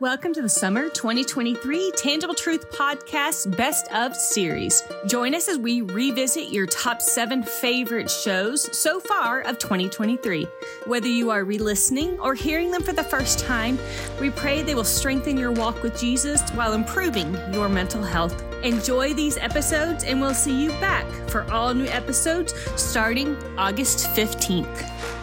Welcome 0.00 0.32
to 0.32 0.40
the 0.40 0.48
Summer 0.48 0.88
2023 0.88 1.92
Tangible 1.94 2.32
Truth 2.32 2.70
Podcast 2.70 3.54
Best 3.54 3.92
of 3.92 4.16
Series. 4.16 4.82
Join 5.06 5.34
us 5.34 5.46
as 5.46 5.58
we 5.58 5.82
revisit 5.82 6.48
your 6.48 6.64
top 6.64 7.02
seven 7.02 7.42
favorite 7.42 8.10
shows 8.10 8.74
so 8.74 8.98
far 8.98 9.42
of 9.42 9.58
2023. 9.58 10.48
Whether 10.86 11.06
you 11.06 11.28
are 11.28 11.44
re 11.44 11.58
listening 11.58 12.18
or 12.18 12.34
hearing 12.34 12.70
them 12.70 12.82
for 12.82 12.94
the 12.94 13.04
first 13.04 13.40
time, 13.40 13.78
we 14.22 14.30
pray 14.30 14.62
they 14.62 14.74
will 14.74 14.84
strengthen 14.84 15.36
your 15.36 15.52
walk 15.52 15.82
with 15.82 16.00
Jesus 16.00 16.48
while 16.52 16.72
improving 16.72 17.36
your 17.52 17.68
mental 17.68 18.02
health. 18.02 18.42
Enjoy 18.64 19.12
these 19.12 19.36
episodes, 19.36 20.04
and 20.04 20.18
we'll 20.18 20.32
see 20.32 20.62
you 20.62 20.70
back 20.80 21.04
for 21.28 21.42
all 21.52 21.74
new 21.74 21.88
episodes 21.88 22.54
starting 22.74 23.36
August 23.58 24.06
15th. 24.16 25.19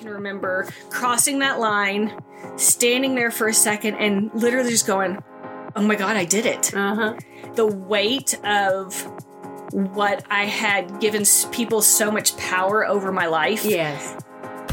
Can 0.00 0.08
remember 0.08 0.66
crossing 0.88 1.40
that 1.40 1.60
line 1.60 2.22
standing 2.56 3.14
there 3.14 3.30
for 3.30 3.48
a 3.48 3.52
second 3.54 3.96
and 3.96 4.30
literally 4.32 4.70
just 4.70 4.86
going, 4.86 5.22
oh 5.76 5.82
my 5.82 5.94
God, 5.94 6.16
I 6.16 6.24
did 6.24 6.46
it. 6.46 6.74
Uh-huh. 6.74 7.16
The 7.54 7.66
weight 7.66 8.42
of 8.42 8.94
what 9.72 10.24
I 10.30 10.46
had 10.46 11.00
given 11.00 11.24
people 11.52 11.82
so 11.82 12.10
much 12.10 12.34
power 12.38 12.86
over 12.86 13.12
my 13.12 13.26
life 13.26 13.62
Yes. 13.62 14.16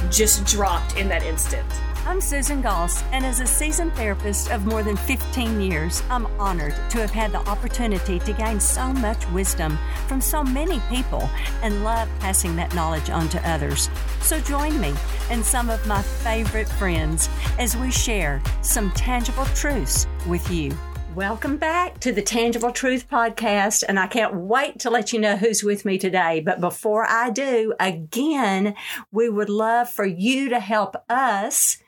just 0.10 0.46
dropped 0.46 0.96
in 0.98 1.10
that 1.10 1.24
instant. 1.24 1.68
I'm 2.08 2.22
Susan 2.22 2.62
Goss, 2.62 3.04
and 3.12 3.26
as 3.26 3.42
a 3.42 3.46
seasoned 3.46 3.94
therapist 3.94 4.50
of 4.50 4.66
more 4.66 4.82
than 4.82 4.96
15 4.96 5.60
years, 5.60 6.02
I'm 6.10 6.26
honored 6.40 6.74
to 6.92 7.00
have 7.00 7.12
had 7.12 7.34
the 7.34 7.46
opportunity 7.50 8.18
to 8.20 8.32
gain 8.32 8.62
so 8.62 8.94
much 8.94 9.30
wisdom 9.32 9.78
from 10.08 10.22
so 10.22 10.42
many 10.42 10.80
people 10.88 11.30
and 11.62 11.84
love 11.84 12.08
passing 12.22 12.56
that 12.56 12.74
knowledge 12.74 13.10
on 13.10 13.28
to 13.28 13.50
others. 13.50 13.90
So 14.22 14.40
join 14.40 14.80
me 14.80 14.94
and 15.30 15.44
some 15.44 15.70
of 15.70 15.86
my 15.86 16.02
favorite 16.02 16.70
friends 16.70 17.28
as 17.60 17.76
we 17.76 17.92
share 17.92 18.42
some 18.62 18.90
tangible 18.92 19.46
truths 19.48 20.08
with 20.26 20.50
you. 20.50 20.72
Welcome 21.14 21.58
back 21.58 22.00
to 22.00 22.14
the 22.14 22.22
Tangible 22.22 22.72
Truth 22.72 23.10
Podcast, 23.10 23.84
and 23.86 24.00
I 24.00 24.08
can't 24.08 24.34
wait 24.34 24.80
to 24.80 24.90
let 24.90 25.12
you 25.12 25.20
know 25.20 25.36
who's 25.36 25.62
with 25.62 25.84
me 25.84 25.98
today. 25.98 26.40
But 26.40 26.62
before 26.62 27.06
I 27.06 27.32
do, 27.32 27.74
again, 27.82 28.76
we 29.12 29.28
would 29.28 29.50
love 29.50 29.90
for 29.90 30.06
you 30.06 30.48
to 30.50 30.62
help 30.62 30.96
us 31.10 31.80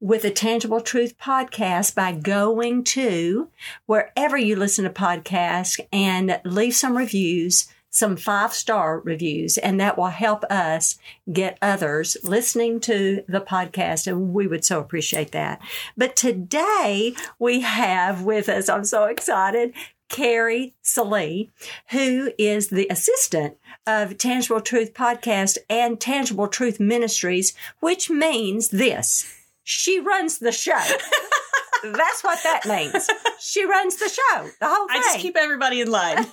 with 0.00 0.22
the 0.22 0.30
Tangible 0.30 0.80
Truth 0.80 1.18
Podcast 1.18 1.94
by 1.94 2.12
going 2.12 2.84
to 2.84 3.48
wherever 3.86 4.36
you 4.36 4.54
listen 4.54 4.84
to 4.84 4.90
podcasts 4.90 5.80
and 5.92 6.40
leave 6.44 6.76
some 6.76 6.96
reviews, 6.96 7.66
some 7.90 8.16
five 8.16 8.52
star 8.54 9.00
reviews, 9.00 9.58
and 9.58 9.80
that 9.80 9.98
will 9.98 10.06
help 10.06 10.44
us 10.44 10.98
get 11.32 11.58
others 11.60 12.16
listening 12.22 12.78
to 12.80 13.24
the 13.26 13.40
podcast. 13.40 14.06
And 14.06 14.32
we 14.32 14.46
would 14.46 14.64
so 14.64 14.78
appreciate 14.78 15.32
that. 15.32 15.60
But 15.96 16.14
today 16.14 17.14
we 17.38 17.62
have 17.62 18.22
with 18.22 18.48
us, 18.48 18.68
I'm 18.68 18.84
so 18.84 19.04
excited, 19.04 19.72
Keri 20.08 20.74
Sallee, 20.80 21.50
who 21.90 22.32
is 22.38 22.68
the 22.68 22.86
assistant 22.88 23.56
of 23.86 24.16
Tangible 24.16 24.60
Truth 24.60 24.94
Podcast 24.94 25.58
and 25.68 26.00
Tangible 26.00 26.46
Truth 26.46 26.78
Ministries, 26.78 27.52
which 27.80 28.08
means 28.08 28.68
this. 28.68 29.34
She 29.68 30.00
runs 30.00 30.38
the 30.38 30.50
show. 30.50 30.72
That's 31.82 32.24
what 32.24 32.42
that 32.42 32.64
means. 32.64 33.06
She 33.38 33.66
runs 33.66 33.96
the 33.96 34.08
show, 34.08 34.48
the 34.60 34.66
whole 34.66 34.88
thing. 34.88 34.96
I 34.98 35.02
just 35.02 35.18
keep 35.18 35.36
everybody 35.36 35.82
in 35.82 35.90
line. 35.90 36.16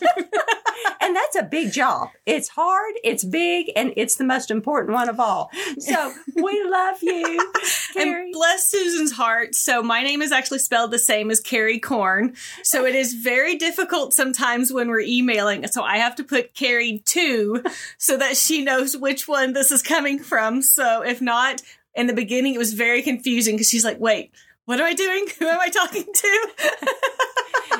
and 1.02 1.16
that's 1.16 1.36
a 1.36 1.44
big 1.44 1.72
job. 1.72 2.10
It's 2.26 2.48
hard, 2.48 2.94
it's 3.04 3.24
big, 3.24 3.72
and 3.76 3.94
it's 3.96 4.16
the 4.16 4.24
most 4.24 4.50
important 4.50 4.94
one 4.94 5.08
of 5.08 5.20
all. 5.20 5.52
So 5.78 6.14
we 6.36 6.64
love 6.64 6.98
you, 7.04 7.52
Keri. 7.94 8.10
and 8.10 8.34
bless 8.34 8.66
Susan's 8.66 9.12
heart. 9.12 9.54
So 9.54 9.84
my 9.84 10.02
name 10.02 10.24
is 10.24 10.32
actually 10.32 10.60
spelled 10.60 10.90
the 10.90 10.98
same 10.98 11.30
as 11.30 11.40
Keri 11.40 11.78
Corn. 11.78 12.34
So 12.64 12.86
it 12.86 12.96
is 12.96 13.14
very 13.14 13.56
difficult 13.56 14.14
sometimes 14.14 14.74
when 14.74 14.88
we're 14.88 15.02
emailing. 15.02 15.68
So 15.68 15.84
I 15.84 15.98
have 15.98 16.16
to 16.16 16.24
put 16.24 16.56
Keri 16.56 17.04
two 17.06 17.64
so 18.00 18.18
that 18.18 18.36
she 18.38 18.64
knows 18.64 18.98
which 18.98 19.28
one 19.28 19.54
this 19.54 19.72
is 19.72 19.84
coming 19.84 20.18
from. 20.18 20.64
So 20.64 21.04
if 21.04 21.22
not, 21.22 21.62
in 21.96 22.08
the 22.08 22.14
beginning 22.14 22.56
it 22.56 22.60
was 22.60 22.74
very 22.74 23.02
confusing 23.02 23.56
because 23.56 23.70
she's 23.70 23.86
like, 23.86 24.00
wait, 24.00 24.32
what 24.66 24.80
am 24.80 24.86
I 24.86 24.94
doing? 24.94 25.28
Who 25.40 25.48
am 25.48 25.60
I 25.60 25.70
talking 25.70 26.06
to? 26.14 26.50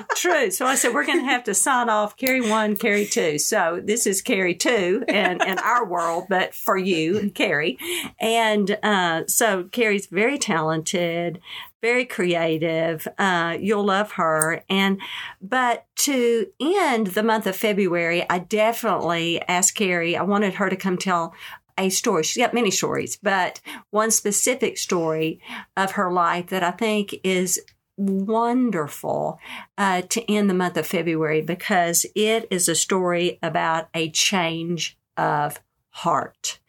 True. 0.16 0.50
So 0.52 0.66
I 0.66 0.76
said, 0.76 0.94
we're 0.94 1.06
going 1.06 1.20
to 1.20 1.26
have 1.26 1.44
to 1.46 1.54
sign 1.54 1.90
off 1.90 2.18
Keri 2.18 2.42
one, 2.42 2.76
Keri 2.76 3.06
two. 3.06 3.38
So 3.38 3.82
this 3.84 4.08
is 4.08 4.22
Keri 4.22 4.56
two 4.56 5.04
in, 5.08 5.42
in 5.42 5.60
our 5.60 5.86
world, 5.86 6.26
but 6.30 6.54
for 6.54 6.78
you, 6.78 7.32
Keri. 7.34 7.78
And 8.20 8.78
uh, 8.84 9.24
so 9.28 9.66
Keri's 9.66 10.08
very 10.08 10.38
talented, 10.38 11.40
very 11.82 12.06
creative. 12.06 13.08
Uh, 13.18 13.58
you'll 13.60 13.86
love 13.86 14.14
her. 14.14 14.64
And, 14.70 15.00
but 15.42 15.86
to 15.98 16.48
end 16.60 17.08
the 17.08 17.24
month 17.24 17.48
of 17.48 17.56
February, 17.56 18.26
I 18.30 18.40
definitely 18.40 19.42
asked 19.48 19.76
Keri, 19.76 20.18
I 20.18 20.24
wanted 20.24 20.56
her 20.56 20.70
to 20.70 20.76
come 20.76 20.98
tell 20.98 21.34
a 21.78 21.90
story. 21.90 22.24
She's 22.24 22.42
got 22.42 22.54
many 22.54 22.72
stories, 22.72 23.18
but 23.22 23.62
one 23.90 24.12
specific 24.12 24.78
story 24.78 25.42
of 25.76 25.92
her 25.92 26.12
life 26.12 26.48
that 26.48 26.64
I 26.64 26.72
think 26.72 27.16
is 27.24 27.62
wonderful 27.98 29.40
uh, 29.78 30.02
to 30.02 30.32
end 30.32 30.50
the 30.50 30.54
month 30.54 30.78
of 30.78 30.86
February 30.86 31.42
because 31.42 32.06
it 32.16 32.48
is 32.52 32.68
a 32.68 32.76
story 32.76 33.40
about 33.42 33.88
a 33.94 34.10
change 34.10 34.98
of 35.18 35.60
heart. 35.90 36.60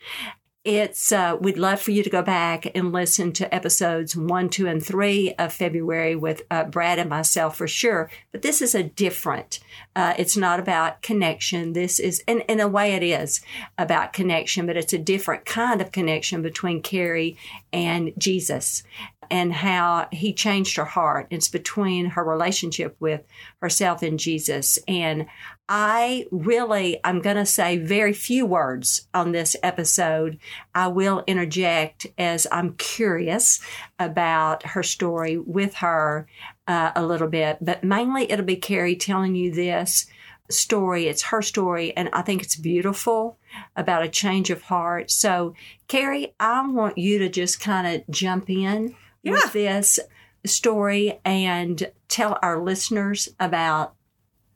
It's, 0.67 1.13
uh, 1.13 1.37
we'd 1.41 1.59
love 1.59 1.81
for 1.81 1.93
you 1.93 2.03
to 2.03 2.11
go 2.11 2.23
back 2.23 2.77
and 2.77 2.93
listen 2.93 3.31
to 3.35 3.55
episodes 3.55 4.17
one, 4.17 4.49
two, 4.49 4.67
and 4.67 4.85
three 4.85 5.33
of 5.39 5.53
February 5.53 6.17
with 6.17 6.43
uh, 6.51 6.65
Brad 6.65 6.99
and 6.99 7.09
myself 7.09 7.57
for 7.57 7.69
sure. 7.69 8.11
But 8.33 8.43
this 8.43 8.61
is 8.61 8.75
a 8.75 8.83
different, 8.83 9.61
uh, 9.95 10.15
it's 10.19 10.37
not 10.37 10.59
about 10.59 11.03
connection. 11.03 11.73
This 11.73 12.01
is, 12.01 12.21
and 12.27 12.43
in 12.49 12.59
a 12.59 12.67
way 12.67 12.95
it 12.95 13.05
is 13.05 13.43
about 13.79 14.13
connection, 14.13 14.67
but 14.67 14.77
it's 14.77 14.93
a 14.93 14.99
different 14.99 15.45
kind 15.45 15.81
of 15.81 15.93
connection 15.93 16.43
between 16.43 16.83
Keri 16.83 17.39
and 17.73 18.13
Jesus 18.19 18.83
and 19.31 19.53
how 19.53 20.09
he 20.13 20.33
changed 20.33 20.77
her 20.77 20.85
heart. 20.85 21.27
It's 21.31 21.49
between 21.49 22.07
her 22.07 22.25
relationship 22.25 22.97
with 23.01 23.23
herself 23.61 24.03
and 24.03 24.19
Jesus. 24.19 24.79
And 24.87 25.27
I 25.69 26.27
really, 26.31 27.01
I'm 27.05 27.21
going 27.21 27.37
to 27.37 27.47
say 27.47 27.77
very 27.77 28.13
few 28.13 28.47
words 28.47 29.09
on 29.13 29.33
this 29.33 29.57
episode. 29.63 30.39
I 30.75 30.89
will 30.89 31.25
interject 31.27 32.07
as 32.17 32.47
I'm 32.53 32.75
curious 32.75 33.61
about 33.99 34.65
her 34.65 34.83
story 34.83 35.39
with 35.39 35.75
her 35.77 36.29
uh, 36.69 36.93
a 36.95 37.05
little 37.05 37.29
bit, 37.29 37.59
but 37.61 37.83
mainly 37.83 38.31
it'll 38.31 38.45
be 38.45 38.57
Keri 38.57 38.95
telling 38.95 39.35
you 39.35 39.53
this 39.53 40.07
story. 40.51 41.07
It's 41.07 41.23
her 41.25 41.43
story, 41.43 41.97
and 41.97 42.09
I 42.13 42.23
think 42.23 42.43
it's 42.43 42.57
beautiful 42.57 43.39
about 43.75 44.05
a 44.05 44.09
change 44.09 44.51
of 44.51 44.63
heart. 44.63 45.11
So, 45.11 45.55
Keri, 45.89 46.35
I 46.39 46.69
want 46.69 46.99
you 46.99 47.19
to 47.21 47.29
just 47.29 47.61
kind 47.61 47.87
of 47.87 48.03
jump 48.11 48.51
in 48.51 48.95
Yeah. 49.27 49.33
with 49.33 49.53
this 49.53 49.99
story 50.45 51.21
and 51.25 51.91
tell 52.09 52.39
our 52.43 52.59
listeners 52.61 53.29
about 53.41 53.95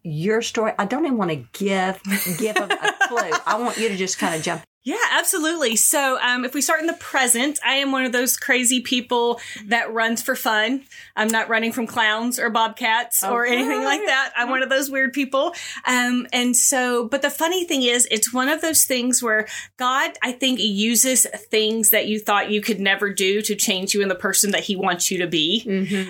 your 0.03 0.41
story. 0.43 0.73
I 0.79 0.87
don't 0.87 1.05
even 1.05 1.19
want 1.19 1.31
to 1.31 1.45
give 1.53 2.01
give 2.39 2.55
them 2.55 2.71
a 2.71 2.95
clue. 3.09 3.31
I 3.47 3.59
want 3.61 3.77
you 3.77 3.89
to 3.89 3.97
just 3.97 4.19
kind 4.19 4.35
of 4.35 4.43
jump. 4.43 4.63
Yeah, 4.83 4.97
absolutely. 5.13 5.77
So, 5.77 6.19
um, 6.23 6.47
if 6.47 6.55
we 6.55 6.63
start 6.63 6.81
in 6.81 6.87
the 6.87 6.95
present, 6.95 7.59
I 7.63 7.75
am 7.75 7.93
one 7.93 8.07
of 8.07 8.13
those 8.13 8.39
crazy 8.39 8.81
people 8.81 9.39
that 9.67 9.93
runs 9.93 10.23
for 10.23 10.35
fun. 10.35 10.85
I'm 11.15 11.29
not 11.29 11.51
running 11.51 11.71
from 11.71 11.87
clowns 11.87 12.39
or 12.39 12.49
bobcats 12.49 13.23
or 13.23 13.45
anything 13.45 13.85
like 13.85 14.01
that. 14.07 14.33
I'm 14.37 14.49
one 14.49 14.63
of 14.63 14.71
those 14.71 14.91
weird 14.91 15.13
people. 15.13 15.55
Um, 15.87 16.27
and 16.33 16.57
so, 16.57 17.07
but 17.07 17.21
the 17.21 17.29
funny 17.29 17.65
thing 17.65 17.83
is, 17.83 18.09
it's 18.11 18.33
one 18.33 18.49
of 18.49 18.63
those 18.63 18.85
things 18.85 19.23
where 19.23 19.47
God, 19.77 20.13
I 20.23 20.33
think, 20.33 20.61
uses 20.61 21.27
things 21.51 21.91
that 21.91 22.07
you 22.09 22.19
thought 22.19 22.51
you 22.51 22.63
could 22.63 22.81
never 22.81 23.13
do 23.13 23.43
to 23.43 23.55
change 23.55 23.93
you 23.93 24.01
in 24.01 24.09
the 24.09 24.15
person 24.15 24.51
that 24.53 24.65
He 24.65 24.77
wants 24.77 25.11
you 25.11 25.19
to 25.19 25.27
be. 25.27 25.63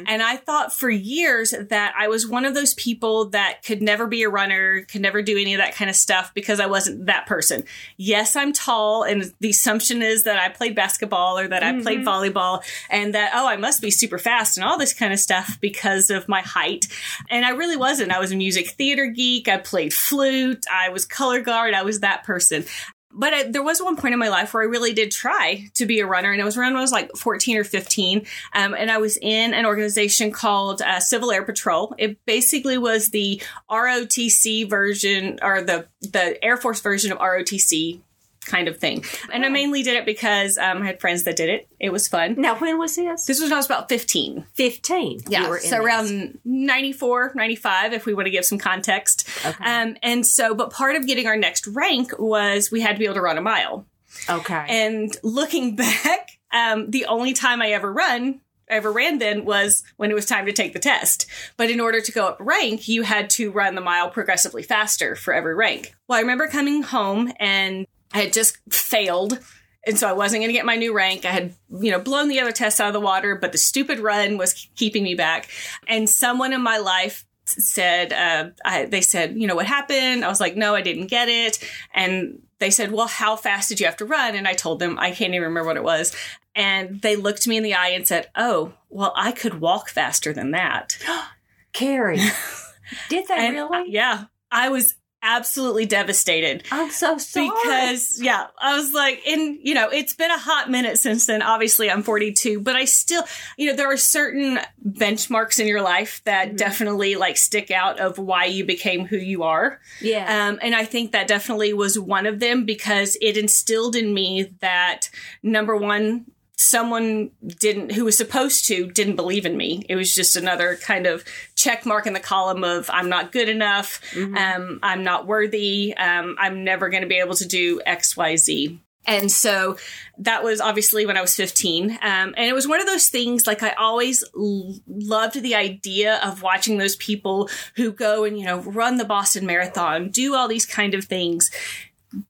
And 0.07 0.23
I 0.23 0.37
thought 0.37 0.73
for 0.73 0.91
years 0.91 1.53
that 1.71 1.93
I 1.99 2.07
was 2.07 2.25
one 2.25 2.45
of 2.45 2.55
those 2.55 2.75
people 2.75 3.31
that 3.31 3.65
could 3.65 3.83
never 3.83 4.07
be 4.07 4.23
a 4.23 4.29
runner, 4.29 4.83
could 4.83 5.01
never 5.01 5.23
do 5.23 5.37
any 5.37 5.55
of 5.55 5.59
that 5.59 5.75
kind 5.75 5.91
of 5.91 5.97
stuff 5.97 6.33
because 6.35 6.61
I 6.61 6.67
wasn't 6.67 7.07
that 7.07 7.27
person. 7.27 7.65
Yes, 7.97 8.37
I'm 8.37 8.53
tall, 8.61 9.03
and 9.03 9.33
the 9.41 9.51
assumption 9.51 10.03
is 10.03 10.25
that 10.25 10.39
I 10.39 10.49
played 10.49 10.75
basketball 10.75 11.39
or 11.39 11.49
that 11.49 11.63
I 11.63 11.81
played 11.81 12.01
volleyball, 12.01 12.63
and 12.91 13.15
that, 13.15 13.33
oh, 13.35 13.47
I 13.47 13.57
must 13.57 13.81
be 13.81 13.91
super 13.91 14.19
fast 14.19 14.57
and 14.57 14.65
all 14.65 14.79
this 14.79 14.93
kind 14.93 15.13
of 15.13 15.19
stuff 15.19 15.59
because 15.61 16.11
of 16.11 16.29
my 16.29 16.43
height. 16.43 16.87
And 17.31 17.45
I 17.45 17.51
really 17.51 17.77
wasn't. 17.77 18.13
I 18.13 18.21
was 18.21 18.33
a 18.33 18.37
music 18.37 18.69
theater 18.71 19.07
geek. 19.07 19.49
I 19.49 19.57
played 19.57 19.95
flute. 19.95 20.65
I 20.71 20.91
was 20.91 21.05
color 21.07 21.41
guard. 21.41 21.75
I 21.75 21.83
was 21.83 22.01
that 22.01 22.25
person. 22.25 22.65
But 23.13 23.35
I, 23.35 23.43
there 23.51 23.63
was 23.63 23.83
one 23.83 23.97
point 23.97 24.13
in 24.13 24.21
my 24.21 24.29
life 24.29 24.55
where 24.55 24.63
I 24.63 24.67
really 24.67 24.93
did 24.93 25.11
try 25.11 25.69
to 25.75 25.87
be 25.87 25.99
a 25.99 26.07
runner, 26.07 26.31
and 26.31 26.41
it 26.41 26.45
was 26.45 26.57
around 26.57 26.75
when 26.75 26.79
I 26.79 26.83
was 26.83 26.93
like 26.93 27.11
14 27.17 27.57
or 27.57 27.65
15. 27.65 28.25
Um, 28.55 28.75
and 28.75 28.89
I 28.89 28.99
was 28.99 29.19
in 29.21 29.53
an 29.53 29.67
organization 29.67 30.31
called 30.31 30.81
uh, 30.81 31.01
Civil 31.01 31.33
Air 31.33 31.45
Patrol. 31.45 31.93
It 31.99 32.25
basically 32.25 32.79
was 32.79 33.09
the 33.09 33.43
ROTC 33.69 34.71
version 34.71 35.41
or 35.43 35.61
the, 35.63 35.87
the 36.03 36.43
Air 36.45 36.57
Force 36.57 36.81
version 36.81 37.11
of 37.11 37.19
ROTC 37.19 38.01
kind 38.45 38.69
of 38.69 38.79
thing. 38.79 39.05
And 39.33 39.45
I 39.45 39.49
mainly 39.49 39.83
did 39.83 39.97
it 39.97 40.05
because 40.05 40.59
um, 40.59 40.83
I 40.83 40.87
had 40.87 41.01
friends 41.01 41.25
that 41.25 41.37
did 41.37 41.49
it. 41.49 41.69
It 41.79 41.91
was 41.91 42.09
fun. 42.09 42.35
Now, 42.39 42.57
when 42.57 42.79
was 42.79 42.97
this? 42.97 43.27
This 43.27 43.41
was 43.41 43.51
when 43.51 43.55
I 43.55 43.57
was 43.57 43.67
about 43.67 43.89
15. 43.89 44.47
15. 44.55 45.21
Yeah. 45.29 45.43
You 45.43 45.49
were 45.49 45.57
in 45.59 45.63
So 45.63 45.79
around 45.79 46.39
94, 46.45 47.33
95, 47.35 47.93
if 47.93 48.07
we 48.07 48.15
want 48.15 48.27
to 48.27 48.31
give 48.31 48.45
some 48.45 48.59
context. 48.59 49.29
Okay. 49.45 49.65
Um, 49.65 49.97
and 50.03 50.27
so, 50.27 50.55
but 50.55 50.73
part 50.73 50.97
of 50.97 51.07
getting 51.07 51.27
our 51.27 51.37
next 51.37 51.67
rank 51.67 52.13
was 52.19 52.71
we 52.71 52.81
had 52.81 52.95
to 52.95 52.99
be 52.99 53.05
able 53.05 53.15
to 53.15 53.23
run 53.23 53.39
a 53.39 53.43
mile. 53.43 53.87
Okay. 54.29 54.67
And 54.69 55.15
looking 55.23 55.77
back, 55.77 56.39
um, 56.53 56.91
the 56.91 57.07
only 57.07 57.33
time 57.33 57.63
I 57.63 57.69
ever 57.71 57.93
run, 57.93 58.41
I 58.71 58.75
ever 58.75 58.93
ran 58.93 59.19
then 59.19 59.45
was 59.45 59.83
when 59.97 60.11
it 60.11 60.15
was 60.15 60.27
time 60.27 60.47
to 60.47 60.53
take 60.53 60.73
the 60.73 60.79
test. 60.79 61.27
But 61.57 61.71
in 61.71 61.81
order 61.81 62.01
to 62.01 62.13
go 62.13 62.29
up 62.29 62.37
rank, 62.41 62.89
you 62.89 63.03
had 63.03 63.29
to 63.31 63.51
run 63.51 63.75
the 63.75 63.81
mile 63.81 64.11
progressively 64.11 64.63
faster 64.63 65.17
for 65.17 65.35
every 65.35 65.55
rank. 65.55 65.95
Well, 66.09 66.19
I 66.19 66.23
remember 66.23 66.47
coming 66.47 66.83
home 66.83 67.33
and 67.39 67.87
I 68.13 68.19
had 68.19 68.33
just 68.33 68.59
failed. 68.71 69.39
And 69.87 69.99
so 69.99 70.09
I 70.09 70.13
wasn't 70.13 70.41
going 70.41 70.51
to 70.51 70.55
get 70.55 70.67
my 70.67 70.77
new 70.77 70.95
rank. 70.95 71.25
I 71.25 71.31
had, 71.31 71.55
you 71.71 71.91
know, 71.91 72.01
blown 72.01 72.29
the 72.29 72.41
other 72.41 72.53
tests 72.53 72.81
out 72.81 72.89
of 72.89 72.93
the 72.93 73.01
water, 73.01 73.35
but 73.35 73.53
the 73.53 73.59
stupid 73.59 73.99
run 73.99 74.37
was 74.37 74.69
keeping 74.77 75.03
me 75.03 75.15
back. 75.15 75.49
And 75.87 76.09
someone 76.09 76.53
in 76.53 76.63
my 76.63 76.79
life 76.79 77.25
said, 77.47 78.13
uh, 78.13 78.51
I, 78.65 78.85
they 78.85 79.01
said, 79.01 79.37
you 79.37 79.47
know, 79.47 79.55
what 79.55 79.67
happened? 79.67 80.25
I 80.25 80.29
was 80.29 80.41
like, 80.41 80.57
no, 80.57 80.75
I 80.75 80.83
didn't 80.83 81.07
get 81.07 81.29
it. 81.29 81.59
And 81.95 82.43
they 82.59 82.71
said, 82.71 82.93
well, 82.93 83.07
how 83.07 83.37
fast 83.37 83.69
did 83.71 83.81
you 83.81 83.87
have 83.87 83.97
to 83.97 84.05
run? 84.05 84.35
And 84.35 84.47
I 84.47 84.53
told 84.53 84.79
them, 84.79 84.99
I 84.99 85.13
can't 85.13 85.35
even 85.35 85.49
remember 85.49 85.67
what 85.67 85.77
it 85.77 85.85
was. 85.85 86.15
And 86.55 87.01
they 87.01 87.17
looked 87.17 87.47
me 87.47 87.57
in 87.57 87.63
the 87.63 87.75
eye 87.75 87.89
and 87.89 88.07
said, 88.07 88.29
oh, 88.37 88.75
well, 88.91 89.13
I 89.17 89.33
could 89.33 89.61
walk 89.61 89.89
faster 89.89 90.33
than 90.33 90.51
that. 90.51 90.99
Keri. 91.73 92.19
Did 93.09 93.29
they 93.29 93.35
And 93.35 93.55
really? 93.55 93.91
yeah, 93.91 94.25
I 94.51 94.69
was 94.69 94.95
absolutely 95.23 95.87
devastated. 95.87 96.65
I'm 96.71 96.91
so 96.91 97.19
sorry. 97.19 97.49
Because 97.51 98.21
yeah, 98.23 98.47
I 98.59 98.77
was 98.77 98.93
like, 98.93 99.23
and 99.27 99.59
you 99.63 99.75
know, 99.75 99.89
it's 99.89 100.15
been 100.15 100.31
a 100.31 100.39
hot 100.39 100.71
minute 100.71 100.99
since 100.99 101.27
then. 101.27 101.43
Obviously, 101.43 101.91
I'm 101.91 102.03
42, 102.03 102.61
but 102.61 102.77
I 102.77 102.85
still, 102.87 103.23
you 103.57 103.69
know, 103.71 103.77
there 103.77 103.91
are 103.91 103.97
certain 103.97 104.59
benchmarks 104.87 105.59
in 105.61 105.67
your 105.67 105.83
life 105.83 106.23
that 106.25 106.49
Mm-hmm. 106.49 106.57
definitely 106.57 107.17
like 107.17 107.37
stick 107.37 107.71
out 107.71 108.01
of 108.01 108.19
why 108.19 108.47
you 108.47 108.65
became 108.65 109.05
who 109.07 109.17
you 109.19 109.43
are. 109.43 109.81
yeah. 110.01 110.49
Um, 110.49 110.59
and 110.63 110.75
I 110.75 110.85
think 110.85 111.13
that 111.13 111.29
definitely 111.29 111.73
was 111.75 111.99
one 111.99 112.27
of 112.27 112.41
them 112.41 112.65
because 112.65 113.17
it 113.21 113.37
instilled 113.37 113.95
in 113.97 114.13
me 114.15 114.45
that 114.61 115.11
number 115.43 115.77
one, 115.77 116.27
someone 116.61 117.31
didn't 117.59 117.91
who 117.93 118.05
was 118.05 118.19
supposed 118.19 118.67
to 118.67 118.87
didn't 118.89 119.17
believe 119.17 119.47
in 119.47 119.57
me. 119.57 119.83
It 119.89 119.97
was 119.97 120.15
just 120.15 120.37
another 120.37 120.77
kind 120.77 121.07
of 121.07 121.25
check 121.55 121.87
mark 121.87 122.07
in 122.07 122.13
the 122.13 122.21
column 122.21 122.65
of 122.65 122.91
I'm 122.91 123.09
not 123.09 123.33
good 123.33 123.49
enough, 123.49 123.99
um, 124.37 124.79
I'm 124.83 125.03
not 125.03 125.27
worthy, 125.27 125.97
um, 125.97 126.37
I'm 126.39 126.63
never 126.63 126.91
going 126.91 127.03
to 127.03 127.09
be 127.09 127.19
able 127.19 127.35
to 127.37 127.49
do 127.49 127.81
X, 127.87 128.15
Y, 128.15 128.37
Z. 128.37 128.79
And 129.07 129.33
so 129.33 129.79
that 130.19 130.45
was 130.45 130.61
obviously 130.61 131.07
when 131.07 131.17
I 131.17 131.23
was 131.23 131.35
15. 131.35 131.93
Um, 131.93 131.99
and 132.03 132.37
it 132.37 132.53
was 132.53 132.69
one 132.69 132.81
of 132.81 132.87
those 132.87 133.09
things, 133.09 133.47
like, 133.47 133.63
I 133.63 133.71
always 133.71 134.23
l- 134.37 134.79
loved 134.87 135.41
the 135.41 135.55
idea 135.55 136.21
of 136.23 136.43
watching 136.43 136.77
those 136.77 136.97
people 136.97 137.49
who 137.77 137.93
go 137.93 138.25
and, 138.25 138.39
you 138.39 138.45
know, 138.45 138.59
run 138.61 138.99
the 138.99 139.07
Boston 139.07 139.47
Marathon, 139.47 140.11
do 140.11 140.35
all 140.35 140.49
these 140.49 140.67
kind 140.67 140.93
of 140.93 141.07
things. 141.07 141.51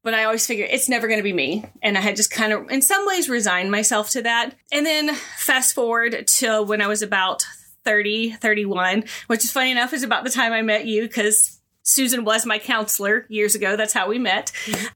But 0.02 0.14
I 0.14 0.24
always 0.24 0.46
figured 0.46 0.68
it's 0.70 0.88
never 0.88 1.08
going 1.08 1.18
to 1.18 1.24
be 1.24 1.32
me. 1.32 1.64
And 1.82 1.96
I 1.96 2.00
had 2.00 2.16
just 2.16 2.30
kind 2.30 2.52
of, 2.52 2.70
in 2.70 2.82
some 2.82 3.06
ways, 3.06 3.28
resigned 3.28 3.70
myself 3.70 4.10
to 4.10 4.22
that. 4.22 4.54
And 4.70 4.84
then 4.84 5.14
fast 5.38 5.74
forward 5.74 6.26
to 6.26 6.62
when 6.62 6.82
I 6.82 6.86
was 6.86 7.02
about 7.02 7.44
30, 7.84 8.32
31, 8.32 9.04
which 9.26 9.44
is 9.44 9.52
funny 9.52 9.70
enough, 9.70 9.92
is 9.92 10.02
about 10.02 10.24
the 10.24 10.30
time 10.30 10.52
I 10.52 10.62
met 10.62 10.86
you 10.86 11.02
because 11.02 11.59
Susan 11.82 12.24
was 12.24 12.46
my 12.46 12.58
counselor 12.58 13.26
years 13.28 13.54
ago. 13.54 13.76
That's 13.76 13.92
how 13.92 14.08
we 14.08 14.18
met. 14.18 14.52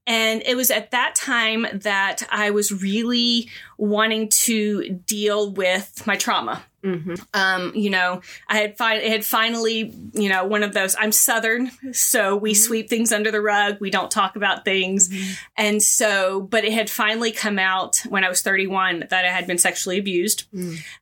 And 0.06 0.42
it 0.44 0.56
was 0.56 0.70
at 0.70 0.90
that 0.90 1.14
time 1.14 1.66
that 1.72 2.22
I 2.30 2.50
was 2.50 2.70
really 2.70 3.48
wanting 3.78 4.28
to 4.28 4.90
deal 4.90 5.50
with 5.50 6.06
my 6.06 6.16
trauma. 6.16 6.62
mm-hmm. 6.84 7.14
Um, 7.32 7.72
you 7.74 7.90
know, 7.90 8.20
I 8.48 8.58
had 8.58 8.76
fi- 8.76 8.96
it 8.96 9.10
had 9.10 9.24
finally, 9.24 9.94
you 10.12 10.28
know, 10.28 10.44
one 10.44 10.62
of 10.62 10.74
those. 10.74 10.94
I'm 10.98 11.12
Southern, 11.12 11.70
so 11.92 12.36
we 12.36 12.52
sweep 12.54 12.88
things 12.90 13.12
under 13.12 13.30
the 13.30 13.40
rug. 13.40 13.78
We 13.80 13.90
don't 13.90 14.10
talk 14.10 14.36
about 14.36 14.64
things, 14.64 15.10
and 15.56 15.82
so, 15.82 16.42
but 16.42 16.64
it 16.64 16.72
had 16.72 16.90
finally 16.90 17.32
come 17.32 17.58
out 17.58 18.02
when 18.08 18.22
I 18.24 18.28
was 18.28 18.42
31 18.42 19.06
that 19.10 19.24
I 19.24 19.28
had 19.28 19.46
been 19.46 19.58
sexually 19.58 19.98
abused, 19.98 20.44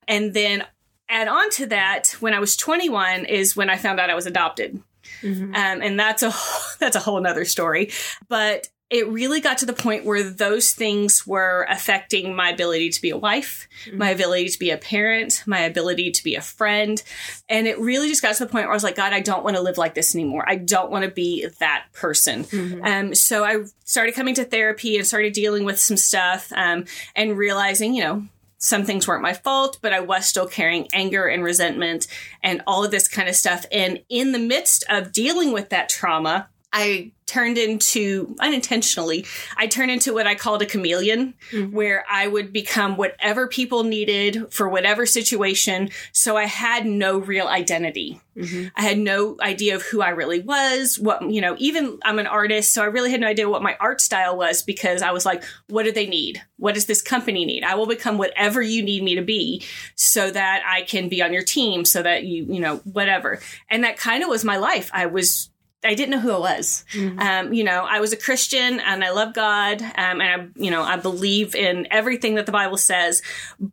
and 0.07 0.33
then 0.33 0.65
add 1.09 1.29
on 1.29 1.51
to 1.51 1.67
that 1.67 2.17
when 2.21 2.33
I 2.33 2.39
was 2.39 2.57
21 2.57 3.27
is 3.27 3.55
when 3.55 3.69
I 3.69 3.77
found 3.77 4.01
out 4.01 4.09
I 4.09 4.15
was 4.15 4.27
adopted, 4.27 4.81
um, 5.25 5.55
and 5.55 5.99
that's 5.99 6.23
a 6.23 6.33
that's 6.79 6.97
a 6.97 7.01
whole 7.01 7.21
nother 7.21 7.45
story, 7.45 7.91
but. 8.29 8.69
It 8.91 9.09
really 9.09 9.41
got 9.41 9.57
to 9.57 9.65
the 9.65 9.73
point 9.73 10.05
where 10.05 10.23
those 10.23 10.73
things 10.73 11.27
were 11.27 11.67
affecting 11.71 12.37
my 12.37 12.51
ability 12.51 12.91
to 12.91 13.01
be 13.01 13.09
a 13.09 13.17
wife, 13.17 13.67
my 13.91 14.11
ability 14.11 14.51
to 14.51 14.59
be 14.59 14.69
a 14.69 14.77
parent, 14.77 15.43
my 15.47 15.61
ability 15.61 16.11
to 16.11 16.23
be 16.23 16.35
a 16.35 16.43
friend. 16.43 17.03
And 17.49 17.67
it 17.67 17.79
really 17.79 18.09
just 18.09 18.21
got 18.21 18.35
to 18.35 18.45
the 18.45 18.51
point 18.51 18.67
where 18.67 18.73
I 18.73 18.75
was 18.75 18.85
like, 18.85 18.97
God, 18.97 19.15
I 19.15 19.21
don't 19.21 19.45
want 19.45 19.57
to 19.57 19.63
live 19.63 19.79
like 19.79 19.95
this 19.95 20.15
anymore. 20.15 20.45
I 20.47 20.57
don't 20.57 20.91
want 20.91 21.07
to 21.07 21.11
be 21.11 21.47
that 21.59 21.87
person. 21.95 22.45
Um, 22.83 23.15
so 23.15 23.45
I 23.47 23.65
started 23.85 24.15
coming 24.15 24.35
to 24.35 24.45
therapy 24.45 24.99
and 24.99 25.07
started 25.07 25.33
dealing 25.33 25.65
with 25.65 25.81
some 25.81 25.97
stuff 25.97 26.53
um, 26.55 26.85
and 27.17 27.39
realizing, 27.39 27.95
you 27.95 28.05
know, 28.05 28.27
some 28.63 28.85
things 28.85 29.09
weren't 29.09 29.23
my 29.23 29.33
fault, 29.33 29.79
but 29.83 29.93
I 29.93 30.01
was 30.01 30.25
still 30.25 30.47
carrying 30.47 30.87
anger 30.93 31.27
and 31.27 31.43
resentment 31.43 32.07
and 32.45 32.63
all 32.65 32.85
of 32.85 32.93
this 32.93 33.09
kind 33.09 33.29
of 33.29 33.35
stuff. 33.35 33.67
And 33.73 34.01
in 34.09 34.31
the 34.31 34.39
midst 34.39 34.85
of 34.89 35.11
dealing 35.11 35.53
with 35.53 35.71
that 35.71 35.89
trauma, 35.89 36.49
I 36.73 37.13
turned 37.27 37.57
into 37.57 38.37
unintentionally, 38.41 39.25
I 39.57 39.67
turned 39.67 39.91
into 39.91 40.13
what 40.13 40.27
I 40.27 40.35
called 40.35 40.61
a 40.61 40.67
chameleon, 40.67 41.35
mm-hmm. 41.51 41.75
where 41.75 42.05
I 42.11 42.27
would 42.27 42.53
become 42.53 42.97
whatever 42.97 43.47
people 43.47 43.85
needed 43.85 44.53
for 44.53 44.69
whatever 44.69 45.07
situation. 45.07 45.89
So 46.13 46.37
I 46.37 46.45
had 46.45 46.85
no 46.85 47.19
real 47.19 47.47
identity. 47.47 48.21
Mm-hmm. 48.37 48.69
I 48.77 48.83
had 48.83 48.99
no 48.99 49.37
idea 49.41 49.77
of 49.77 49.83
who 49.83 50.03
I 50.03 50.11
really 50.11 50.41
was. 50.41 50.99
What, 50.99 51.31
you 51.31 51.41
know, 51.41 51.57
even 51.59 51.99
I'm 52.05 52.19
an 52.19 52.27
artist, 52.27 52.75
so 52.75 52.83
I 52.83 52.87
really 52.87 53.11
had 53.11 53.21
no 53.21 53.29
idea 53.29 53.49
what 53.49 53.63
my 53.63 53.77
art 53.81 54.01
style 54.01 54.37
was 54.37 54.63
because 54.63 55.01
I 55.01 55.13
was 55.13 55.25
like, 55.25 55.43
what 55.69 55.85
do 55.85 55.93
they 55.93 56.07
need? 56.07 56.43
What 56.57 56.75
does 56.75 56.87
this 56.87 57.01
company 57.01 57.45
need? 57.45 57.65
I 57.65 57.77
will 57.77 57.87
become 57.87 58.19
whatever 58.19 58.61
you 58.61 58.83
need 58.83 59.03
me 59.03 59.15
to 59.15 59.23
be 59.23 59.63
so 59.95 60.31
that 60.31 60.63
I 60.67 60.83
can 60.83 61.09
be 61.09 61.23
on 61.23 61.33
your 61.33 61.43
team, 61.43 61.85
so 61.85 62.03
that 62.03 62.25
you, 62.25 62.45
you 62.45 62.61
know, 62.61 62.79
whatever. 62.79 63.41
And 63.71 63.85
that 63.85 63.97
kind 63.97 64.23
of 64.23 64.29
was 64.29 64.45
my 64.45 64.57
life. 64.57 64.91
I 64.93 65.07
was 65.07 65.49
I 65.85 65.95
didn't 65.95 66.11
know 66.11 66.21
who 66.21 66.33
I 66.33 66.39
was. 66.39 66.85
Um, 67.19 67.53
you 67.53 67.65
know, 67.65 67.87
I 67.89 68.01
was 68.01 68.13
a 68.13 68.17
Christian 68.17 68.81
and 68.81 69.03
I 69.03 69.11
love 69.11 69.35
God. 69.35 69.83
Um, 69.83 70.21
and 70.21 70.23
I, 70.23 70.47
you 70.55 70.71
know, 70.71 70.83
I 70.83 70.97
believe 70.97 71.55
in 71.55 71.89
everything 71.91 72.37
that 72.37 72.47
the 72.47 72.53
Bible 72.53 72.77
says. 72.77 73.23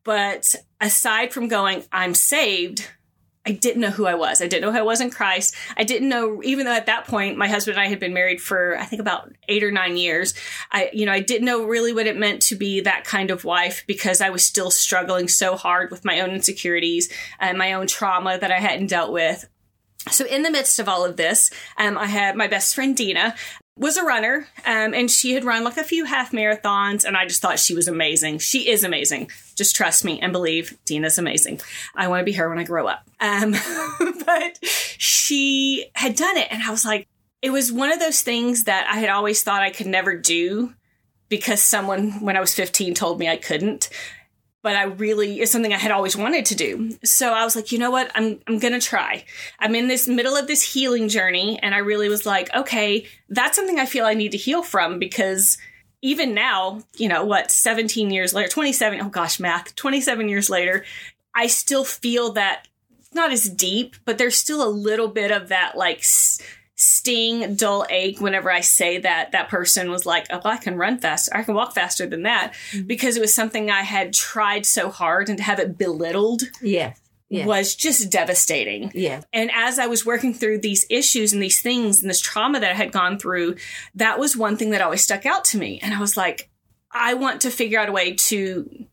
But 0.03 0.55
aside 0.81 1.33
from 1.33 1.47
going, 1.47 1.83
I'm 1.91 2.15
saved, 2.15 2.89
I 3.45 3.51
didn't 3.51 3.81
know 3.81 3.89
who 3.89 4.05
I 4.05 4.15
was. 4.15 4.41
I 4.41 4.47
didn't 4.47 4.63
know 4.63 4.71
who 4.71 4.79
I 4.79 4.83
was 4.83 5.01
in 5.01 5.09
Christ. 5.09 5.55
I 5.77 5.83
didn't 5.83 6.09
know, 6.09 6.41
even 6.43 6.65
though 6.65 6.73
at 6.73 6.87
that 6.87 7.07
point 7.07 7.37
my 7.37 7.47
husband 7.47 7.77
and 7.77 7.85
I 7.85 7.89
had 7.89 7.99
been 7.99 8.13
married 8.13 8.41
for 8.41 8.77
I 8.77 8.85
think 8.85 8.99
about 8.99 9.31
eight 9.47 9.63
or 9.63 9.71
nine 9.71 9.97
years. 9.97 10.33
I, 10.71 10.89
you 10.93 11.05
know, 11.05 11.13
I 11.13 11.19
didn't 11.19 11.45
know 11.45 11.63
really 11.63 11.93
what 11.93 12.05
it 12.05 12.17
meant 12.17 12.41
to 12.43 12.55
be 12.55 12.81
that 12.81 13.05
kind 13.05 13.31
of 13.31 13.45
wife 13.45 13.85
because 13.87 14.21
I 14.21 14.29
was 14.29 14.43
still 14.43 14.71
struggling 14.71 15.27
so 15.27 15.55
hard 15.55 15.89
with 15.89 16.05
my 16.05 16.19
own 16.19 16.31
insecurities 16.31 17.11
and 17.39 17.57
my 17.57 17.73
own 17.73 17.87
trauma 17.87 18.37
that 18.37 18.51
I 18.51 18.59
hadn't 18.59 18.87
dealt 18.87 19.11
with. 19.11 19.47
So 20.09 20.25
in 20.25 20.43
the 20.43 20.51
midst 20.51 20.79
of 20.79 20.87
all 20.87 21.05
of 21.05 21.17
this, 21.17 21.51
um, 21.77 21.97
I 21.97 22.05
had 22.07 22.35
my 22.35 22.47
best 22.47 22.73
friend 22.73 22.95
Dina 22.95 23.35
was 23.79 23.95
a 23.95 24.03
runner, 24.03 24.47
um, 24.65 24.93
and 24.93 25.09
she 25.09 25.33
had 25.33 25.45
run 25.45 25.63
like 25.63 25.77
a 25.77 25.83
few 25.83 26.03
half 26.03 26.31
marathons, 26.31 27.05
and 27.05 27.15
I 27.15 27.25
just 27.25 27.41
thought 27.41 27.59
she 27.59 27.73
was 27.73 27.87
amazing. 27.87 28.39
She 28.39 28.69
is 28.69 28.83
amazing. 28.83 29.31
Just 29.55 29.75
trust 29.75 30.03
me 30.03 30.19
and 30.19 30.33
believe 30.33 30.77
Dina's 30.85 31.17
amazing. 31.17 31.61
I 31.95 32.09
want 32.09 32.19
to 32.21 32.25
be 32.25 32.33
her 32.33 32.49
when 32.49 32.59
I 32.59 32.65
grow 32.65 32.87
up. 32.87 33.09
Um, 33.21 33.51
but 34.25 34.59
she 34.63 35.89
had 35.93 36.15
done 36.15 36.35
it, 36.35 36.49
and 36.51 36.61
I 36.61 36.71
was 36.71 36.83
like, 36.83 37.07
it 37.41 37.51
was 37.51 37.71
one 37.71 37.91
of 37.91 37.99
those 37.99 38.21
things 38.21 38.65
that 38.65 38.85
I 38.89 38.99
had 38.99 39.09
always 39.09 39.43
thought 39.43 39.61
I 39.61 39.71
could 39.71 39.87
never 39.87 40.15
do 40.15 40.73
because 41.29 41.61
someone 41.61 42.19
when 42.19 42.35
I 42.35 42.41
was 42.41 42.53
15 42.53 42.95
told 42.95 43.17
me 43.17 43.29
I 43.29 43.37
couldn't 43.37 43.89
but 44.61 44.75
I 44.75 44.83
really 44.83 45.39
is 45.39 45.51
something 45.51 45.73
I 45.73 45.77
had 45.77 45.91
always 45.91 46.15
wanted 46.15 46.45
to 46.47 46.55
do. 46.55 46.97
So 47.03 47.33
I 47.33 47.43
was 47.43 47.55
like, 47.55 47.71
you 47.71 47.79
know 47.79 47.91
what? 47.91 48.11
I'm 48.15 48.39
I'm 48.47 48.59
going 48.59 48.73
to 48.73 48.85
try. 48.85 49.25
I'm 49.59 49.75
in 49.75 49.87
this 49.87 50.07
middle 50.07 50.35
of 50.35 50.47
this 50.47 50.73
healing 50.73 51.07
journey 51.07 51.59
and 51.61 51.73
I 51.73 51.79
really 51.79 52.09
was 52.09 52.25
like, 52.25 52.53
okay, 52.53 53.07
that's 53.29 53.55
something 53.55 53.79
I 53.79 53.85
feel 53.85 54.05
I 54.05 54.13
need 54.13 54.31
to 54.31 54.37
heal 54.37 54.63
from 54.63 54.99
because 54.99 55.57
even 56.01 56.33
now, 56.33 56.81
you 56.95 57.09
know, 57.09 57.25
what, 57.25 57.51
17 57.51 58.09
years 58.09 58.33
later, 58.33 58.49
27, 58.49 59.01
oh 59.01 59.09
gosh, 59.09 59.39
math, 59.39 59.75
27 59.75 60.29
years 60.29 60.49
later, 60.49 60.85
I 61.35 61.47
still 61.47 61.83
feel 61.83 62.33
that 62.33 62.67
it's 62.99 63.13
not 63.13 63.31
as 63.31 63.43
deep, 63.45 63.95
but 64.05 64.17
there's 64.17 64.35
still 64.35 64.65
a 64.65 64.69
little 64.69 65.07
bit 65.07 65.31
of 65.31 65.49
that 65.49 65.77
like 65.77 66.03
sting, 66.81 67.55
dull 67.55 67.85
ache 67.89 68.21
whenever 68.21 68.49
I 68.49 68.61
say 68.61 68.99
that 68.99 69.33
that 69.33 69.49
person 69.49 69.91
was 69.91 70.05
like, 70.05 70.27
oh, 70.29 70.39
I 70.45 70.55
can 70.55 70.77
run 70.77 70.97
faster. 70.97 71.35
I 71.35 71.43
can 71.43 71.53
walk 71.53 71.75
faster 71.75 72.07
than 72.07 72.23
that 72.23 72.53
mm-hmm. 72.71 72.87
because 72.87 73.17
it 73.17 73.19
was 73.19 73.33
something 73.33 73.69
I 73.69 73.81
had 73.81 74.13
tried 74.13 74.65
so 74.65 74.89
hard 74.89 75.27
and 75.27 75.37
to 75.37 75.43
have 75.43 75.59
it 75.59 75.77
belittled 75.77 76.43
Yeah. 76.61 76.93
Yeah. 77.27 77.45
was 77.45 77.75
just 77.75 78.09
devastating. 78.09 78.91
Yeah. 78.95 79.21
And 79.33 79.51
as 79.53 79.77
I 79.77 79.87
was 79.87 80.05
working 80.05 80.33
through 80.33 80.59
these 80.59 80.85
issues 80.89 81.33
and 81.33 81.43
these 81.43 81.61
things 81.61 82.01
and 82.01 82.09
this 82.09 82.21
trauma 82.21 82.61
that 82.61 82.71
I 82.71 82.75
had 82.75 82.93
gone 82.93 83.19
through, 83.19 83.57
that 83.95 84.17
was 84.17 84.37
one 84.37 84.55
thing 84.55 84.71
that 84.71 84.81
always 84.81 85.03
stuck 85.03 85.25
out 85.25 85.43
to 85.45 85.57
me. 85.57 85.79
And 85.83 85.93
I 85.93 85.99
was 85.99 86.15
like, 86.15 86.49
I 86.91 87.13
want 87.15 87.41
to 87.41 87.51
figure 87.51 87.77
out 87.79 87.89
a 87.89 87.91
way 87.91 88.13
to 88.13 88.87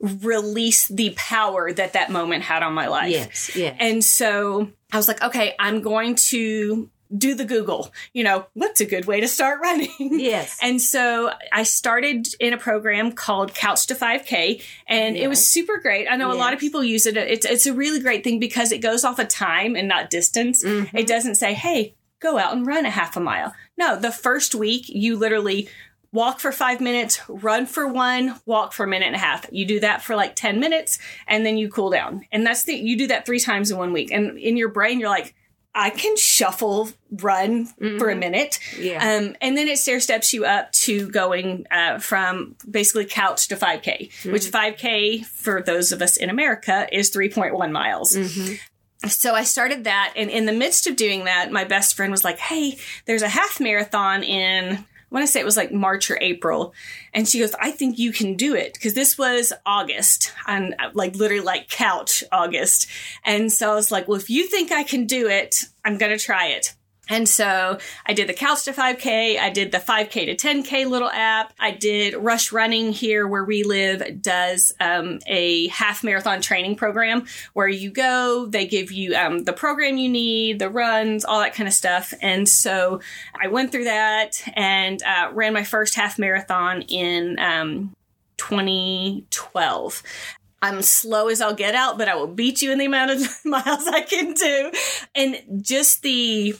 release 0.00 0.88
the 0.88 1.12
power 1.16 1.72
that 1.72 1.92
that 1.92 2.10
moment 2.10 2.42
had 2.42 2.62
on 2.62 2.72
my 2.72 2.88
life. 2.88 3.10
Yes. 3.10 3.54
Yeah. 3.54 3.76
And 3.78 4.02
so 4.02 4.70
I 4.90 4.96
was 4.96 5.06
like, 5.06 5.22
okay, 5.22 5.54
I'm 5.60 5.82
going 5.82 6.16
to 6.16 6.90
do 7.16 7.34
the 7.34 7.44
Google, 7.44 7.92
you 8.12 8.24
know, 8.24 8.46
what's 8.54 8.80
a 8.80 8.86
good 8.86 9.06
way 9.06 9.20
to 9.20 9.28
start 9.28 9.60
running? 9.60 9.90
Yes. 9.98 10.58
And 10.62 10.80
so 10.80 11.32
I 11.52 11.64
started 11.64 12.28
in 12.38 12.52
a 12.52 12.58
program 12.58 13.12
called 13.12 13.52
Couch 13.52 13.86
to 13.88 13.94
5K, 13.94 14.62
and 14.86 15.16
it 15.16 15.28
was 15.28 15.46
super 15.46 15.78
great. 15.78 16.06
I 16.08 16.16
know 16.16 16.32
a 16.32 16.34
lot 16.34 16.54
of 16.54 16.60
people 16.60 16.84
use 16.84 17.04
it. 17.04 17.16
It's, 17.16 17.44
it's 17.44 17.66
a 17.66 17.74
really 17.74 18.00
great 18.00 18.22
thing 18.22 18.38
because 18.38 18.70
it 18.72 18.78
goes 18.78 19.04
off 19.04 19.18
of 19.18 19.28
time 19.28 19.74
and 19.74 19.88
not 19.88 20.08
distance. 20.08 20.64
Mm-hmm. 20.64 20.96
It 20.96 21.06
doesn't 21.06 21.34
say, 21.34 21.52
hey, 21.52 21.94
go 22.20 22.38
out 22.38 22.52
and 22.54 22.66
run 22.66 22.86
a 22.86 22.90
half 22.90 23.16
a 23.16 23.20
mile. 23.20 23.52
No, 23.76 23.98
the 23.98 24.12
first 24.12 24.54
week, 24.54 24.88
you 24.88 25.16
literally 25.16 25.68
walk 26.12 26.40
for 26.40 26.52
five 26.52 26.80
minutes, 26.80 27.20
run 27.28 27.66
for 27.66 27.88
one, 27.88 28.38
walk 28.46 28.72
for 28.72 28.84
a 28.84 28.88
minute 28.88 29.06
and 29.06 29.16
a 29.16 29.18
half. 29.18 29.46
You 29.50 29.64
do 29.64 29.80
that 29.80 30.02
for 30.02 30.14
like 30.14 30.36
10 30.36 30.60
minutes 30.60 30.98
and 31.26 31.44
then 31.44 31.56
you 31.56 31.68
cool 31.68 31.90
down. 31.90 32.26
And 32.30 32.46
that's 32.46 32.64
the, 32.64 32.74
you 32.74 32.96
do 32.96 33.06
that 33.08 33.26
three 33.26 33.40
times 33.40 33.70
in 33.70 33.78
one 33.78 33.92
week. 33.92 34.10
And 34.12 34.38
in 34.38 34.56
your 34.56 34.68
brain, 34.68 35.00
you're 35.00 35.08
like, 35.08 35.34
I 35.74 35.90
can 35.90 36.16
shuffle 36.16 36.90
run 37.10 37.66
for 37.98 38.10
a 38.10 38.14
minute. 38.14 38.58
Mm-hmm. 38.72 38.82
Yeah. 38.82 39.16
Um, 39.16 39.36
and 39.40 39.56
then 39.56 39.68
it 39.68 39.78
stair 39.78 40.00
steps 40.00 40.34
you 40.34 40.44
up 40.44 40.70
to 40.72 41.08
going 41.08 41.66
uh, 41.70 41.98
from 41.98 42.56
basically 42.70 43.06
couch 43.06 43.48
to 43.48 43.56
5K, 43.56 44.30
which 44.30 44.42
Mm-hmm. 44.42 44.86
5K 44.86 45.24
for 45.24 45.62
those 45.62 45.92
of 45.92 46.02
us 46.02 46.16
in 46.16 46.28
America 46.28 46.86
is 46.92 47.10
3.1 47.10 47.72
miles. 47.72 48.14
Mm-hmm. 48.14 49.08
So 49.08 49.34
I 49.34 49.44
started 49.44 49.84
that. 49.84 50.12
And 50.14 50.30
in 50.30 50.46
the 50.46 50.52
midst 50.52 50.86
of 50.86 50.96
doing 50.96 51.24
that, 51.24 51.50
my 51.50 51.64
best 51.64 51.96
friend 51.96 52.12
was 52.12 52.22
like, 52.22 52.38
Hey, 52.38 52.78
there's 53.06 53.22
a 53.22 53.28
half 53.28 53.58
marathon 53.58 54.22
in, 54.22 54.84
want 55.12 55.26
to 55.26 55.32
say 55.32 55.40
it 55.40 55.44
was 55.44 55.56
like 55.56 55.72
March 55.72 56.10
or 56.10 56.18
April. 56.20 56.74
And 57.12 57.28
she 57.28 57.38
goes, 57.38 57.54
I 57.60 57.70
think 57.70 57.98
you 57.98 58.12
can 58.12 58.36
do 58.36 58.54
it. 58.54 58.78
Cause 58.80 58.94
this 58.94 59.18
was 59.18 59.52
August 59.66 60.32
and 60.46 60.74
like 60.94 61.14
literally 61.14 61.44
like 61.44 61.68
couch 61.68 62.24
August. 62.32 62.88
And 63.24 63.52
so 63.52 63.70
I 63.70 63.74
was 63.74 63.90
like, 63.90 64.08
well, 64.08 64.18
if 64.18 64.30
you 64.30 64.46
think 64.46 64.72
I 64.72 64.82
can 64.82 65.06
do 65.06 65.28
it, 65.28 65.66
I'm 65.84 65.98
going 65.98 66.16
to 66.16 66.24
try 66.24 66.48
it. 66.48 66.74
And 67.08 67.28
so 67.28 67.78
I 68.06 68.12
did 68.12 68.28
the 68.28 68.32
Couch 68.32 68.64
to 68.64 68.72
5K. 68.72 69.38
I 69.38 69.50
did 69.50 69.72
the 69.72 69.78
5K 69.78 70.26
to 70.26 70.36
10K 70.36 70.88
little 70.88 71.10
app. 71.10 71.52
I 71.58 71.72
did 71.72 72.14
Rush 72.14 72.52
Running 72.52 72.92
here 72.92 73.26
where 73.26 73.44
we 73.44 73.64
live 73.64 74.22
does 74.22 74.72
um, 74.78 75.18
a 75.26 75.66
half 75.68 76.04
marathon 76.04 76.40
training 76.40 76.76
program 76.76 77.26
where 77.54 77.68
you 77.68 77.90
go, 77.90 78.46
they 78.46 78.66
give 78.66 78.92
you 78.92 79.16
um, 79.16 79.42
the 79.42 79.52
program 79.52 79.98
you 79.98 80.08
need, 80.08 80.60
the 80.60 80.70
runs, 80.70 81.24
all 81.24 81.40
that 81.40 81.54
kind 81.54 81.66
of 81.66 81.74
stuff. 81.74 82.14
And 82.22 82.48
so 82.48 83.00
I 83.34 83.48
went 83.48 83.72
through 83.72 83.84
that 83.84 84.40
and 84.54 85.02
uh, 85.02 85.30
ran 85.32 85.52
my 85.52 85.64
first 85.64 85.96
half 85.96 86.20
marathon 86.20 86.82
in 86.82 87.36
um, 87.40 87.94
2012. 88.36 90.02
I'm 90.62 90.82
slow 90.82 91.28
as 91.28 91.40
I'll 91.40 91.54
get 91.54 91.74
out, 91.74 91.98
but 91.98 92.08
I 92.08 92.14
will 92.14 92.28
beat 92.28 92.62
you 92.62 92.70
in 92.70 92.78
the 92.78 92.84
amount 92.84 93.10
of 93.10 93.26
miles 93.44 93.88
I 93.88 94.02
can 94.02 94.34
do. 94.34 94.70
And 95.16 95.64
just 95.64 96.02
the 96.02 96.54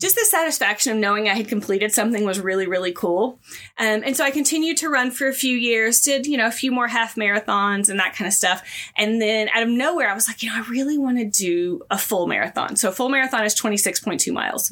just 0.00 0.14
the 0.14 0.26
satisfaction 0.26 0.92
of 0.92 0.98
knowing 0.98 1.28
I 1.28 1.34
had 1.34 1.48
completed 1.48 1.90
something 1.90 2.24
was 2.24 2.38
really, 2.38 2.66
really 2.66 2.92
cool. 2.92 3.40
Um, 3.78 4.02
and 4.04 4.14
so 4.14 4.24
I 4.24 4.30
continued 4.30 4.76
to 4.78 4.90
run 4.90 5.10
for 5.10 5.26
a 5.26 5.32
few 5.32 5.56
years, 5.56 6.02
did, 6.02 6.26
you 6.26 6.36
know, 6.36 6.46
a 6.46 6.50
few 6.52 6.70
more 6.70 6.86
half 6.86 7.14
marathons 7.14 7.88
and 7.88 7.98
that 7.98 8.14
kind 8.14 8.28
of 8.28 8.34
stuff. 8.34 8.62
And 8.96 9.22
then 9.22 9.48
out 9.54 9.62
of 9.62 9.70
nowhere, 9.70 10.10
I 10.10 10.14
was 10.14 10.28
like, 10.28 10.42
you 10.42 10.50
know, 10.50 10.56
I 10.56 10.68
really 10.68 10.98
want 10.98 11.18
to 11.18 11.24
do 11.24 11.80
a 11.90 11.96
full 11.96 12.26
marathon. 12.26 12.76
So 12.76 12.90
a 12.90 12.92
full 12.92 13.08
marathon 13.08 13.44
is 13.44 13.58
26.2 13.58 14.32
miles. 14.32 14.68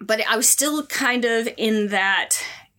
But 0.00 0.26
I 0.26 0.36
was 0.36 0.48
still 0.48 0.86
kind 0.86 1.24
of 1.26 1.46
in 1.58 1.88
that. 1.88 2.30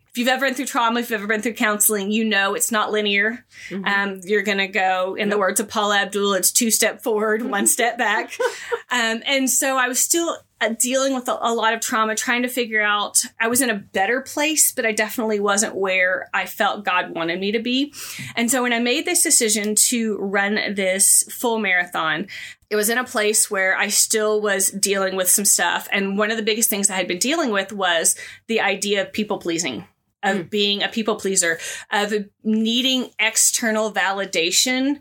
If 0.10 0.20
you've 0.20 0.30
ever 0.30 0.46
been 0.46 0.56
through 0.56 0.68
trauma, 0.68 1.01
if 1.01 1.10
you've 1.10 1.20
ever 1.20 1.27
been 1.27 1.42
through 1.42 1.56
counseling, 1.56 2.10
you 2.10 2.24
know 2.24 2.54
it's 2.56 2.72
not 2.72 2.89
linear. 2.89 3.46
Um, 3.86 4.22
you're 4.24 4.44
going 4.44 4.60
to 4.60 4.68
go, 4.68 5.15
in 5.15 5.27
the 5.27 5.38
words 5.38 5.60
of 5.60 5.68
Paula 5.68 5.98
Abdul, 5.98 6.36
it's 6.36 6.51
two 6.51 6.72
step 6.72 7.04
forward, 7.04 7.42
one 7.44 7.68
step 7.68 7.98
back. 7.98 8.36
Um, 8.92 9.24
and 9.25 9.50
so 9.50 9.77
I 9.77 9.88
was 9.89 10.00
still 10.00 10.38
Uh, 10.62 10.74
dealing 10.79 11.13
with 11.13 11.27
a, 11.27 11.38
a 11.41 11.53
lot 11.53 11.74
of 11.74 11.81
trauma, 11.81 12.15
trying 12.15 12.41
to 12.41 12.47
figure 12.47 12.81
out. 12.81 13.17
I 13.39 13.50
was 13.50 13.62
in 13.62 13.69
a 13.69 13.75
better 13.75 14.21
place, 14.21 14.71
but 14.71 14.85
I 14.85 14.93
definitely 14.93 15.39
wasn't 15.39 15.75
where 15.75 16.29
I 16.33 16.45
felt 16.45 16.85
God 16.85 17.13
wanted 17.13 17.41
me 17.41 17.51
to 17.51 17.59
be. 17.59 17.93
And 18.38 18.50
so 18.50 18.63
when 18.63 18.71
I 18.71 18.79
made 18.79 19.05
this 19.05 19.21
decision 19.21 19.75
to 19.89 20.17
run 20.17 20.74
this 20.74 21.24
full 21.29 21.59
marathon, 21.59 22.27
it 22.69 22.77
was 22.77 22.89
in 22.89 22.97
a 22.97 23.03
place 23.03 23.51
where 23.51 23.77
I 23.77 23.89
still 23.89 24.41
was 24.41 24.71
dealing 24.71 25.17
with 25.17 25.29
some 25.29 25.45
stuff. 25.45 25.89
And 25.91 26.17
one 26.17 26.31
of 26.31 26.38
the 26.38 26.43
biggest 26.43 26.69
things 26.69 26.89
I 26.89 26.95
had 26.95 27.07
been 27.07 27.19
dealing 27.19 27.51
with 27.51 27.74
was 27.74 28.15
the 28.47 28.62
idea 28.62 29.01
of 29.01 29.12
people 29.12 29.39
pleasing 29.39 29.85
of 30.24 30.38
hmm. 30.38 30.43
being 30.43 30.83
a 30.83 30.89
people 30.89 31.15
pleaser, 31.15 31.59
of 31.91 32.13
needing 32.43 33.12
external 33.19 33.91
validation 33.91 35.00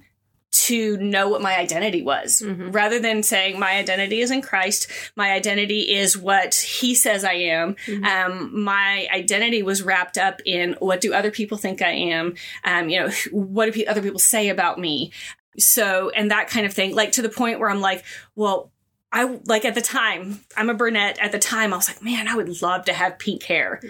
to 0.65 0.97
know 0.99 1.29
what 1.29 1.43
my 1.43 1.59
identity 1.59 2.03
was 2.03 2.43
rather 2.47 2.99
than 2.99 3.23
saying 3.23 3.59
my 3.59 3.77
identity 3.77 4.21
is 4.21 4.31
in 4.31 4.41
Christ. 4.41 4.91
My 5.17 5.33
identity 5.33 5.95
is 5.95 6.17
what 6.17 6.55
he 6.55 6.95
says 6.95 7.25
I 7.25 7.35
am. 7.35 7.77
Um, 8.05 8.63
my 8.65 9.07
identity 9.13 9.63
was 9.63 9.83
wrapped 9.83 10.17
up 10.17 10.41
in 10.47 10.75
what 10.79 11.01
do 11.01 11.13
other 11.13 11.31
people 11.31 11.59
think 11.59 11.83
I 11.83 11.91
am? 11.91 12.35
Um, 12.65 12.89
you 12.89 13.01
know, 13.01 13.11
what 13.31 13.73
do 13.73 13.85
other 13.87 14.03
people 14.03 14.19
say 14.21 14.49
about 14.49 14.79
me? 14.79 15.13
So, 15.59 16.11
and 16.11 16.31
that 16.31 16.49
kind 16.49 16.67
of 16.67 16.73
thing, 16.73 16.95
like 16.95 17.13
to 17.13 17.23
the 17.23 17.29
point 17.29 17.61
where 17.61 17.71
I'm 17.71 17.81
like, 17.81 18.05
well, 18.35 18.73
I 19.15 19.39
like 19.45 19.65
at 19.65 19.77
the 19.77 19.81
time, 19.81 20.41
I'm 20.57 20.69
a 20.69 20.75
brunette. 20.75 21.21
At 21.21 21.31
the 21.31 21.39
time, 21.39 21.73
I 21.73 21.77
was 21.77 21.89
like, 21.89 22.03
man, 22.03 22.27
I 22.27 22.35
would 22.35 22.61
love 22.61 22.87
to 22.87 22.93
have 22.93 23.17
pink 23.17 23.45
hair, 23.45 23.81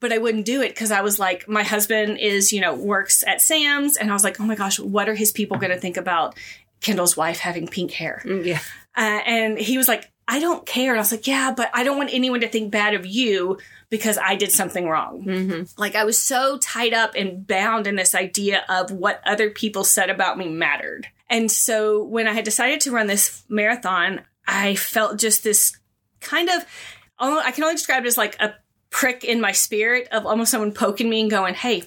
but 0.00 0.12
I 0.12 0.18
wouldn't 0.18 0.44
do 0.44 0.60
it 0.60 0.70
because 0.70 0.90
I 0.90 1.02
was 1.02 1.20
like, 1.20 1.48
my 1.48 1.62
husband 1.62 2.18
is, 2.18 2.52
you 2.52 2.60
know, 2.60 2.74
works 2.74 3.22
at 3.24 3.40
Sam's, 3.40 3.96
and 3.96 4.10
I 4.10 4.12
was 4.12 4.24
like, 4.24 4.40
oh 4.40 4.44
my 4.44 4.56
gosh, 4.56 4.80
what 4.80 5.08
are 5.08 5.14
his 5.14 5.30
people 5.30 5.56
going 5.56 5.70
to 5.70 5.78
think 5.78 5.96
about 5.96 6.36
Kendall's 6.80 7.16
wife 7.16 7.38
having 7.38 7.68
pink 7.68 7.92
hair? 7.92 8.24
Yeah. 8.26 8.58
Uh, 8.96 9.20
and 9.24 9.56
he 9.56 9.78
was 9.78 9.86
like, 9.86 10.10
I 10.26 10.40
don't 10.40 10.66
care. 10.66 10.90
And 10.90 10.98
I 10.98 11.00
was 11.00 11.12
like, 11.12 11.28
yeah, 11.28 11.54
but 11.56 11.70
I 11.72 11.84
don't 11.84 11.96
want 11.96 12.10
anyone 12.12 12.40
to 12.40 12.48
think 12.48 12.72
bad 12.72 12.94
of 12.94 13.06
you 13.06 13.58
because 13.88 14.18
I 14.18 14.34
did 14.34 14.50
something 14.50 14.88
wrong. 14.88 15.68
Like 15.76 15.94
I 15.94 16.04
was 16.04 16.20
so 16.20 16.58
tied 16.58 16.92
up 16.92 17.14
and 17.14 17.46
bound 17.46 17.86
in 17.86 17.94
this 17.94 18.14
idea 18.16 18.64
of 18.68 18.90
what 18.90 19.20
other 19.24 19.50
people 19.50 19.84
said 19.84 20.10
about 20.10 20.38
me 20.38 20.48
mattered. 20.48 21.06
And 21.30 21.50
so 21.52 22.02
when 22.02 22.26
I 22.26 22.32
had 22.32 22.44
decided 22.44 22.80
to 22.82 22.90
run 22.90 23.06
this 23.06 23.44
marathon, 23.48 24.22
I 24.46 24.74
felt 24.74 25.18
just 25.18 25.44
this 25.44 25.78
kind 26.20 26.48
of, 26.48 26.64
I 27.18 27.52
can 27.52 27.64
only 27.64 27.76
describe 27.76 28.04
it 28.04 28.08
as 28.08 28.18
like 28.18 28.40
a 28.40 28.54
prick 28.90 29.24
in 29.24 29.40
my 29.40 29.52
spirit 29.52 30.08
of 30.12 30.26
almost 30.26 30.50
someone 30.50 30.72
poking 30.72 31.08
me 31.08 31.20
and 31.22 31.30
going, 31.30 31.54
Hey, 31.54 31.84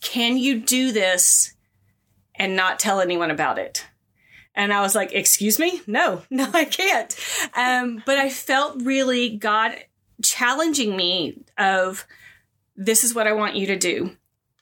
can 0.00 0.36
you 0.36 0.60
do 0.60 0.92
this 0.92 1.54
and 2.34 2.56
not 2.56 2.78
tell 2.78 3.00
anyone 3.00 3.30
about 3.30 3.58
it? 3.58 3.86
And 4.54 4.72
I 4.72 4.82
was 4.82 4.94
like, 4.94 5.12
excuse 5.12 5.58
me? 5.58 5.80
No, 5.86 6.22
no, 6.30 6.48
I 6.52 6.64
can't. 6.64 7.16
Um, 7.54 8.02
but 8.06 8.18
I 8.18 8.30
felt 8.30 8.82
really 8.82 9.36
God 9.36 9.76
challenging 10.22 10.96
me 10.96 11.42
of 11.58 12.06
this 12.76 13.04
is 13.04 13.14
what 13.14 13.26
I 13.26 13.32
want 13.32 13.56
you 13.56 13.66
to 13.68 13.76
do. 13.76 14.16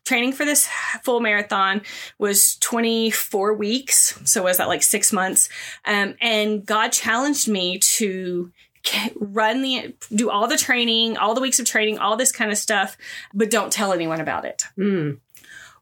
Training 0.04 0.32
for 0.32 0.44
this 0.44 0.68
full 1.02 1.20
marathon 1.20 1.82
was 2.18 2.56
24 2.56 3.54
weeks. 3.54 4.18
So 4.24 4.42
was 4.42 4.56
that 4.58 4.68
like 4.68 4.82
six 4.82 5.12
months? 5.12 5.48
Um, 5.84 6.14
and 6.20 6.66
God 6.66 6.88
challenged 6.92 7.48
me 7.48 7.78
to 7.78 8.50
run 9.14 9.62
the, 9.62 9.94
do 10.12 10.28
all 10.28 10.48
the 10.48 10.58
training, 10.58 11.16
all 11.16 11.34
the 11.34 11.40
weeks 11.40 11.60
of 11.60 11.66
training, 11.66 11.98
all 11.98 12.16
this 12.16 12.32
kind 12.32 12.50
of 12.50 12.58
stuff, 12.58 12.96
but 13.32 13.48
don't 13.50 13.72
tell 13.72 13.92
anyone 13.92 14.20
about 14.20 14.44
it 14.44 14.64
Mm. 14.76 15.18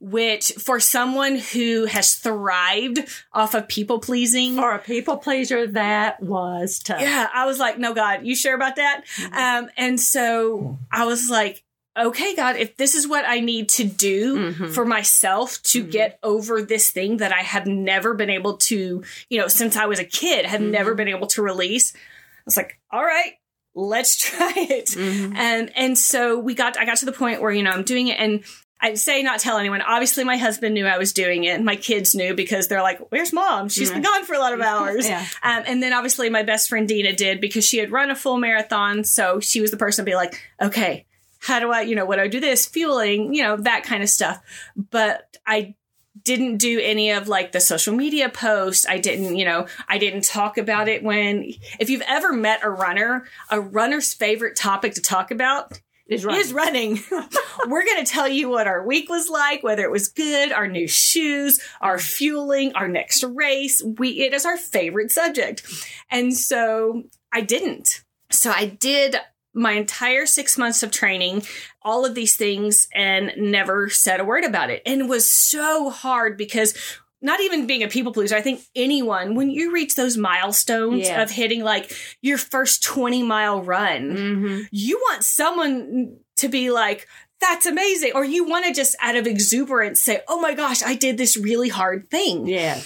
which 0.00 0.52
for 0.58 0.80
someone 0.80 1.36
who 1.36 1.86
has 1.86 2.14
thrived 2.14 2.98
off 3.32 3.54
of 3.54 3.68
people 3.68 4.00
pleasing. 4.00 4.56
For 4.56 4.72
a 4.74 4.78
people 4.78 5.16
pleaser, 5.16 5.66
that 5.68 6.22
was 6.22 6.78
tough. 6.78 7.00
yeah, 7.00 7.28
I 7.34 7.46
was 7.46 7.58
like, 7.58 7.78
no, 7.78 7.94
God, 7.94 8.24
you 8.26 8.34
sure 8.36 8.54
about 8.54 8.76
that? 8.76 9.02
Um, 9.32 9.70
and 9.78 9.98
so 10.00 10.78
I 10.92 11.04
was 11.06 11.28
like, 11.30 11.64
okay, 12.06 12.34
God, 12.34 12.56
if 12.56 12.76
this 12.76 12.94
is 12.94 13.06
what 13.06 13.24
I 13.26 13.40
need 13.40 13.68
to 13.70 13.84
do 13.84 14.52
Mhm. 14.52 14.74
for 14.74 14.84
myself 14.84 15.62
to 15.64 15.82
get 15.82 16.18
over 16.22 16.62
this 16.62 16.90
thing 16.90 17.18
that 17.18 17.32
I 17.32 17.40
have 17.42 17.66
never 17.66 18.14
been 18.14 18.30
able 18.30 18.56
to, 18.58 19.02
you 19.28 19.38
know, 19.38 19.48
since 19.48 19.76
I 19.76 19.86
was 19.86 19.98
a 19.98 20.04
kid, 20.04 20.46
have 20.46 20.60
never 20.60 20.94
been 20.94 21.08
able 21.08 21.26
to 21.28 21.42
release, 21.42 21.92
I 21.94 21.98
was 22.46 22.56
like, 22.56 22.78
all 22.90 23.04
right, 23.04 23.34
let's 23.74 24.16
try 24.24 24.52
it. 24.56 24.86
Mhm. 24.88 25.34
And 25.36 25.72
and 25.76 25.98
so 25.98 26.38
we 26.38 26.54
got 26.54 26.78
I 26.78 26.84
got 26.84 26.98
to 26.98 27.06
the 27.06 27.12
point 27.12 27.40
where, 27.40 27.52
you 27.52 27.62
know, 27.62 27.70
I'm 27.70 27.84
doing 27.84 28.08
it 28.08 28.18
and 28.18 28.42
I'd 28.82 28.98
say 28.98 29.22
not 29.22 29.40
tell 29.40 29.58
anyone. 29.58 29.82
Obviously, 29.82 30.24
my 30.24 30.38
husband 30.38 30.72
knew 30.74 30.86
I 30.86 30.96
was 30.96 31.12
doing 31.12 31.44
it. 31.44 31.62
My 31.62 31.76
kids 31.76 32.14
knew 32.14 32.32
because 32.34 32.66
they're 32.66 32.80
like, 32.80 32.98
"Where's 33.10 33.30
mom? 33.30 33.68
She's 33.68 33.90
been 33.90 34.00
gone 34.00 34.24
for 34.24 34.32
a 34.34 34.38
lot 34.38 34.54
of 34.54 34.60
hours." 34.72 35.06
Yeah. 35.06 35.20
Um, 35.42 35.64
and 35.66 35.82
then 35.82 35.92
obviously 35.92 36.30
my 36.30 36.44
best 36.44 36.70
friend 36.70 36.88
Dina 36.88 37.12
did 37.12 37.42
because 37.42 37.66
she 37.66 37.76
had 37.76 37.92
run 37.92 38.10
a 38.10 38.16
full 38.16 38.38
marathon. 38.38 39.04
So 39.04 39.38
she 39.38 39.60
was 39.60 39.70
the 39.70 39.76
person 39.76 40.06
to 40.06 40.10
be 40.10 40.14
like, 40.16 40.40
okay, 40.62 41.04
how 41.40 41.58
do 41.58 41.72
I, 41.72 41.82
you 41.82 41.96
know, 41.96 42.04
what 42.04 42.16
do 42.16 42.22
I 42.22 42.28
do 42.28 42.40
this? 42.40 42.66
Fueling, 42.66 43.34
you 43.34 43.42
know, 43.42 43.56
that 43.56 43.82
kind 43.82 44.02
of 44.02 44.08
stuff. 44.08 44.40
But 44.76 45.36
I 45.46 45.74
didn't 46.22 46.58
do 46.58 46.78
any 46.80 47.10
of 47.12 47.28
like 47.28 47.52
the 47.52 47.60
social 47.60 47.94
media 47.94 48.28
posts. 48.28 48.86
I 48.86 48.98
didn't, 48.98 49.36
you 49.36 49.44
know, 49.44 49.66
I 49.88 49.98
didn't 49.98 50.24
talk 50.24 50.58
about 50.58 50.88
it 50.88 51.02
when, 51.02 51.50
if 51.78 51.88
you've 51.88 52.02
ever 52.06 52.32
met 52.32 52.60
a 52.62 52.70
runner, 52.70 53.24
a 53.48 53.60
runner's 53.60 54.12
favorite 54.12 54.56
topic 54.56 54.94
to 54.94 55.00
talk 55.00 55.30
about 55.30 55.80
Is 56.08 56.24
running. 56.24 56.40
is 56.40 56.52
running. 56.52 56.98
We're 57.66 57.86
going 57.86 58.04
to 58.04 58.10
tell 58.10 58.28
you 58.28 58.50
what 58.50 58.66
our 58.66 58.84
week 58.84 59.08
was 59.08 59.30
like, 59.30 59.62
whether 59.62 59.82
it 59.82 59.90
was 59.90 60.08
good, 60.08 60.52
our 60.52 60.68
new 60.68 60.88
shoes, 60.88 61.60
our 61.80 61.98
fueling, 61.98 62.74
our 62.74 62.88
next 62.88 63.24
race. 63.24 63.82
We, 63.82 64.20
it 64.20 64.34
is 64.34 64.44
our 64.44 64.58
favorite 64.58 65.12
subject. 65.12 65.66
And 66.10 66.36
so 66.36 67.04
I 67.32 67.40
didn't. 67.40 68.04
So 68.30 68.50
I 68.50 68.66
did 68.66 69.16
my 69.52 69.72
entire 69.72 70.26
six 70.26 70.56
months 70.56 70.82
of 70.82 70.90
training, 70.90 71.42
all 71.82 72.04
of 72.04 72.14
these 72.14 72.36
things, 72.36 72.88
and 72.94 73.32
never 73.36 73.88
said 73.88 74.20
a 74.20 74.24
word 74.24 74.44
about 74.44 74.70
it. 74.70 74.82
And 74.86 75.00
it 75.02 75.08
was 75.08 75.28
so 75.28 75.90
hard 75.90 76.36
because 76.36 76.74
not 77.22 77.40
even 77.40 77.66
being 77.66 77.82
a 77.82 77.88
people 77.88 78.12
pleaser, 78.12 78.34
I 78.36 78.40
think 78.40 78.62
anyone, 78.74 79.34
when 79.34 79.50
you 79.50 79.72
reach 79.72 79.94
those 79.94 80.16
milestones 80.16 81.06
Yeah. 81.08 81.22
of 81.22 81.30
hitting 81.30 81.62
like 81.62 81.92
your 82.22 82.38
first 82.38 82.82
20 82.82 83.22
mile 83.22 83.60
run, 83.62 84.16
Mhm. 84.16 84.68
you 84.70 84.96
want 84.96 85.24
someone 85.24 86.16
to 86.36 86.48
be 86.48 86.70
like, 86.70 87.06
that's 87.40 87.66
amazing. 87.66 88.12
Or 88.14 88.24
you 88.24 88.44
want 88.44 88.66
to 88.66 88.72
just 88.72 88.96
out 89.00 89.16
of 89.16 89.26
exuberance 89.26 90.02
say, 90.02 90.20
oh 90.28 90.40
my 90.40 90.54
gosh, 90.54 90.82
I 90.82 90.94
did 90.94 91.18
this 91.18 91.36
really 91.36 91.68
hard 91.68 92.08
thing. 92.10 92.46
Yeah. 92.46 92.80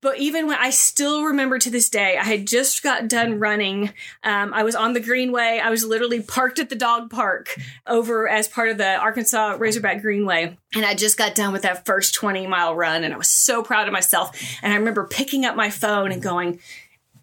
But 0.00 0.18
even 0.18 0.48
when 0.48 0.58
I 0.58 0.70
still 0.70 1.22
remember 1.22 1.60
to 1.60 1.70
this 1.70 1.88
day, 1.88 2.18
I 2.18 2.24
had 2.24 2.46
just 2.46 2.82
got 2.82 3.06
done 3.06 3.38
running. 3.38 3.92
Um, 4.24 4.52
I 4.52 4.64
was 4.64 4.74
on 4.74 4.94
the 4.94 5.00
Greenway. 5.00 5.60
I 5.62 5.70
was 5.70 5.84
literally 5.84 6.20
parked 6.22 6.58
at 6.58 6.68
the 6.68 6.74
dog 6.74 7.08
park 7.08 7.56
over 7.86 8.28
as 8.28 8.48
part 8.48 8.70
of 8.70 8.78
the 8.78 8.96
Arkansas 8.96 9.56
Razorback 9.60 10.02
Greenway. 10.02 10.58
And 10.74 10.84
I 10.84 10.94
just 10.94 11.16
got 11.16 11.36
done 11.36 11.52
with 11.52 11.62
that 11.62 11.86
first 11.86 12.14
20 12.14 12.48
mile 12.48 12.74
run. 12.74 13.04
And 13.04 13.14
I 13.14 13.16
was 13.16 13.30
so 13.30 13.62
proud 13.62 13.86
of 13.86 13.92
myself. 13.92 14.36
And 14.60 14.72
I 14.72 14.76
remember 14.76 15.06
picking 15.06 15.44
up 15.44 15.54
my 15.54 15.70
phone 15.70 16.10
and 16.10 16.20
going, 16.20 16.58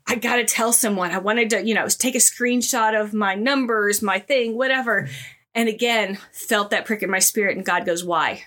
I 0.08 0.16
got 0.16 0.38
to 0.38 0.46
tell 0.46 0.72
someone. 0.72 1.12
I 1.12 1.18
wanted 1.18 1.50
to, 1.50 1.66
you 1.66 1.74
know, 1.74 1.88
take 1.88 2.16
a 2.16 2.20
screenshot 2.20 3.00
of 3.00 3.14
my 3.14 3.36
numbers, 3.36 4.02
my 4.02 4.20
thing, 4.20 4.56
whatever. 4.56 5.10
And 5.54 5.68
again, 5.68 6.18
felt 6.32 6.70
that 6.70 6.86
prick 6.86 7.04
in 7.04 7.10
my 7.10 7.20
spirit. 7.20 7.58
And 7.58 7.66
God 7.66 7.86
goes, 7.86 8.06
why? 8.06 8.44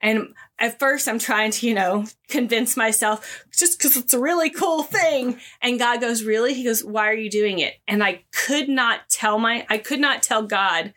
And 0.00 0.34
at 0.60 0.78
first, 0.78 1.08
I'm 1.08 1.18
trying 1.18 1.50
to, 1.52 1.66
you 1.66 1.74
know, 1.74 2.04
convince 2.28 2.76
myself 2.76 3.44
just 3.50 3.78
because 3.78 3.96
it's 3.96 4.12
a 4.12 4.20
really 4.20 4.50
cool 4.50 4.82
thing. 4.82 5.40
And 5.62 5.78
God 5.78 6.00
goes, 6.00 6.22
Really? 6.22 6.52
He 6.54 6.64
goes, 6.64 6.84
Why 6.84 7.08
are 7.08 7.14
you 7.14 7.30
doing 7.30 7.58
it? 7.58 7.74
And 7.88 8.04
I 8.04 8.24
could 8.32 8.68
not 8.68 9.08
tell 9.08 9.38
my, 9.38 9.66
I 9.70 9.78
could 9.78 10.00
not 10.00 10.22
tell 10.22 10.42
God 10.42 10.92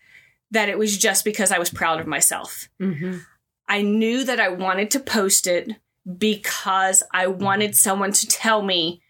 that 0.51 0.69
it 0.69 0.77
was 0.77 0.97
just 0.97 1.25
because 1.25 1.51
I 1.51 1.59
was 1.59 1.71
proud 1.71 1.99
of 1.99 2.07
myself. 2.07 2.67
Mm-hmm. 2.79 3.19
I 3.67 3.81
knew 3.81 4.25
that 4.25 4.39
I 4.39 4.49
wanted 4.49 4.91
to 4.91 4.99
post 4.99 5.47
it 5.47 5.71
because 6.17 7.01
I 7.11 7.27
wanted 7.27 7.75
someone 7.75 8.11
to 8.11 8.27
tell 8.27 8.61
me 8.61 9.01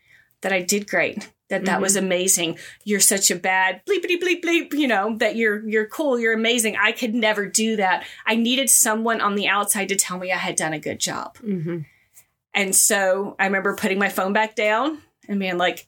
that 0.41 0.53
I 0.53 0.61
did 0.61 0.87
great, 0.87 1.32
that 1.53 1.65
that 1.65 1.81
was 1.81 1.95
amazing. 1.95 2.57
You're 2.83 2.99
such 2.99 3.29
a 3.29 3.35
bad 3.35 3.81
bleepity 3.85 4.21
bleep 4.21 4.43
bleep, 4.43 4.73
you 4.73 4.87
know, 4.87 5.17
that 5.17 5.35
you're 5.35 5.67
you're 5.67 5.87
cool, 5.87 6.19
you're 6.19 6.33
amazing. 6.33 6.75
I 6.75 6.91
could 6.91 7.13
never 7.13 7.45
do 7.45 7.75
that. 7.75 8.05
I 8.25 8.35
needed 8.35 8.69
someone 8.69 9.21
on 9.21 9.35
the 9.35 9.47
outside 9.47 9.89
to 9.89 9.95
tell 9.95 10.17
me 10.17 10.31
I 10.31 10.37
had 10.37 10.55
done 10.55 10.73
a 10.73 10.79
good 10.79 10.99
job. 10.99 11.37
Mm-hmm. 11.37 11.79
And 12.55 12.75
so 12.75 13.35
I 13.39 13.45
remember 13.45 13.75
putting 13.75 13.99
my 13.99 14.09
phone 14.09 14.33
back 14.33 14.55
down 14.55 14.99
and 15.27 15.39
being 15.39 15.57
like, 15.57 15.87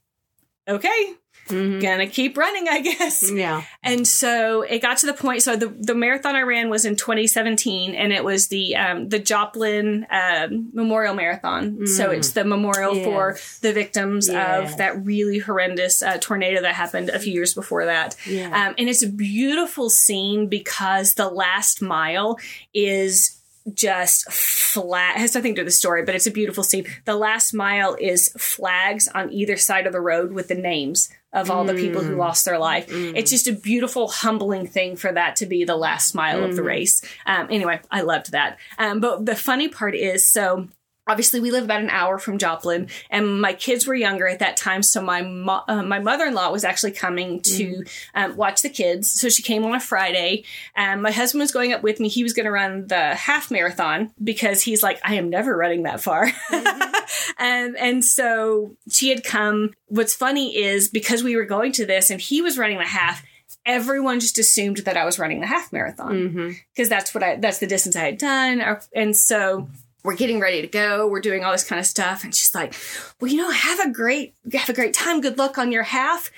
okay, 0.67 1.13
Mm-hmm. 1.47 1.79
gonna 1.79 2.07
keep 2.07 2.37
running, 2.37 2.67
I 2.67 2.81
guess. 2.81 3.31
Yeah. 3.31 3.63
And 3.83 4.07
so 4.07 4.61
it 4.63 4.79
got 4.81 4.97
to 4.99 5.05
the 5.05 5.13
point. 5.13 5.43
So 5.43 5.55
the, 5.55 5.67
the 5.67 5.93
marathon 5.95 6.35
I 6.35 6.41
ran 6.41 6.69
was 6.69 6.85
in 6.85 6.95
2017, 6.95 7.93
and 7.95 8.11
it 8.11 8.23
was 8.23 8.47
the 8.47 8.75
um, 8.75 9.09
the 9.09 9.19
Joplin 9.19 10.07
um, 10.09 10.69
Memorial 10.73 11.13
Marathon. 11.13 11.85
So 11.87 12.09
it's 12.11 12.31
the 12.31 12.43
memorial 12.45 12.95
for 13.03 13.37
the 13.61 13.73
victims 13.73 14.27
Yes. 14.27 14.71
of 14.71 14.77
that 14.77 15.05
really 15.05 15.39
horrendous 15.39 16.01
uh, 16.01 16.17
tornado 16.19 16.61
that 16.61 16.73
happened 16.73 17.09
a 17.09 17.19
few 17.19 17.33
years 17.33 17.53
before 17.53 17.85
that. 17.85 18.15
Yeah. 18.25 18.47
Um, 18.69 18.75
and 18.77 18.89
it's 18.89 19.03
a 19.03 19.09
beautiful 19.09 19.89
scene 19.89 20.47
because 20.47 21.13
the 21.13 21.29
last 21.29 21.81
mile 21.81 22.39
is 22.73 23.39
just 23.73 24.31
flat. 24.31 25.15
It 25.15 25.21
has 25.21 25.33
nothing 25.33 25.55
to 25.55 25.61
do 25.61 25.65
with 25.65 25.73
the 25.73 25.77
story, 25.77 26.03
but 26.03 26.13
it's 26.13 26.27
a 26.27 26.31
beautiful 26.31 26.63
scene. 26.63 26.85
The 27.05 27.15
last 27.15 27.53
mile 27.53 27.95
is 27.99 28.29
flags 28.37 29.07
on 29.07 29.31
either 29.33 29.57
side 29.57 29.87
of 29.87 29.93
the 29.93 30.01
road 30.01 30.31
with 30.33 30.47
the 30.49 30.55
names 30.55 31.09
of 31.35 31.51
all 31.51 31.65
the 31.65 31.75
people 31.75 32.01
who 32.01 32.15
lost 32.15 32.45
their 32.45 32.57
life. 32.57 32.85
It's 32.89 33.29
just 33.29 33.47
a 33.47 33.53
beautiful, 33.53 34.07
humbling 34.07 34.65
thing 34.65 34.95
for 34.95 35.11
that 35.11 35.35
to 35.35 35.45
be 35.45 35.65
the 35.65 35.75
last 35.75 36.15
mile 36.15 36.43
of 36.43 36.55
the 36.55 36.63
race. 36.63 37.03
Um, 37.27 37.47
anyway, 37.51 37.81
I 37.91 38.01
loved 38.01 38.31
that. 38.31 38.57
Um, 38.79 38.99
but 39.01 39.25
the 39.25 39.35
funny 39.35 39.67
part 39.67 39.93
is 39.95 40.27
so. 40.27 40.69
Obviously, 41.07 41.39
we 41.39 41.51
live 41.51 41.63
about 41.65 41.81
an 41.81 41.89
hour 41.89 42.17
from 42.17 42.37
Joplin, 42.37 42.89
and 43.09 43.39
my 43.41 43.53
kids 43.53 43.85
were 43.85 43.93
younger 43.95 44.27
at 44.27 44.39
that 44.39 44.57
time. 44.57 44.81
So 44.83 45.01
my 45.01 45.21
mo- 45.21 45.63
uh, 45.67 45.83
my 45.83 45.99
mother 45.99 46.25
in 46.25 46.33
law 46.33 46.51
was 46.51 46.63
actually 46.63 46.91
coming 46.93 47.41
to 47.41 47.83
um, 48.15 48.35
watch 48.35 48.61
the 48.61 48.69
kids. 48.69 49.11
So 49.11 49.29
she 49.29 49.43
came 49.43 49.63
on 49.65 49.75
a 49.75 49.79
Friday. 49.79 50.43
And 50.75 51.01
my 51.01 51.11
husband 51.11 51.41
was 51.41 51.51
going 51.51 51.73
up 51.73 51.83
with 51.83 51.99
me. 51.99 52.07
He 52.07 52.23
was 52.23 52.33
going 52.33 52.45
to 52.45 52.51
run 52.51 52.87
the 52.87 53.13
half 53.15 53.51
marathon 53.51 54.11
because 54.23 54.61
he's 54.61 54.81
like, 54.83 54.99
I 55.03 55.15
am 55.15 55.29
never 55.29 55.55
running 55.55 55.83
that 55.83 56.01
far. 56.01 56.31
um, 56.51 57.75
and 57.79 58.03
so 58.03 58.75
she 58.89 59.09
had 59.09 59.23
come. 59.23 59.73
What's 59.87 60.15
funny 60.15 60.55
is 60.57 60.89
because 60.89 61.23
we 61.23 61.35
were 61.35 61.45
going 61.45 61.71
to 61.73 61.85
this 61.85 62.09
and 62.09 62.19
he 62.19 62.41
was 62.41 62.57
running 62.57 62.77
the 62.77 62.85
half, 62.85 63.23
everyone 63.65 64.19
just 64.19 64.37
assumed 64.37 64.77
that 64.77 64.97
I 64.97 65.05
was 65.05 65.19
running 65.19 65.41
the 65.41 65.47
half 65.47 65.71
marathon 65.71 66.13
Mm-hmm. 66.15 66.51
because 66.73 66.89
that's 66.89 67.13
what 67.13 67.23
I 67.23 67.35
that's 67.37 67.59
the 67.59 67.67
distance 67.67 67.95
I 67.95 68.05
had 68.05 68.17
done. 68.17 68.61
Or- 68.61 68.81
And 68.93 69.15
so 69.15 69.69
we're 70.05 70.15
getting 70.15 70.39
ready 70.39 70.61
to 70.61 70.67
go. 70.67 71.07
We're 71.07 71.19
doing 71.19 71.43
all 71.43 71.51
this 71.51 71.63
kind 71.63 71.79
of 71.79 71.85
stuff, 71.85 72.23
and 72.23 72.33
she's 72.33 72.53
like, 72.53 72.73
"Well, 73.19 73.31
you 73.31 73.37
know, 73.37 73.49
have 73.49 73.79
a 73.79 73.91
great 73.91 74.35
have 74.53 74.69
a 74.69 74.73
great 74.73 74.93
time. 74.93 75.21
Good 75.21 75.37
luck 75.37 75.57
on 75.57 75.71
your 75.71 75.83
half." 75.83 76.31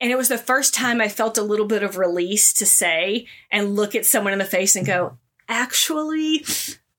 And 0.00 0.10
it 0.10 0.16
was 0.16 0.28
the 0.28 0.38
first 0.38 0.74
time 0.74 1.00
I 1.00 1.08
felt 1.08 1.38
a 1.38 1.42
little 1.42 1.66
bit 1.66 1.82
of 1.82 1.96
release 1.96 2.52
to 2.54 2.66
say 2.66 3.26
and 3.50 3.76
look 3.76 3.94
at 3.94 4.06
someone 4.06 4.32
in 4.32 4.38
the 4.38 4.44
face 4.44 4.76
and 4.76 4.86
go, 4.86 5.18
"Actually." 5.48 6.44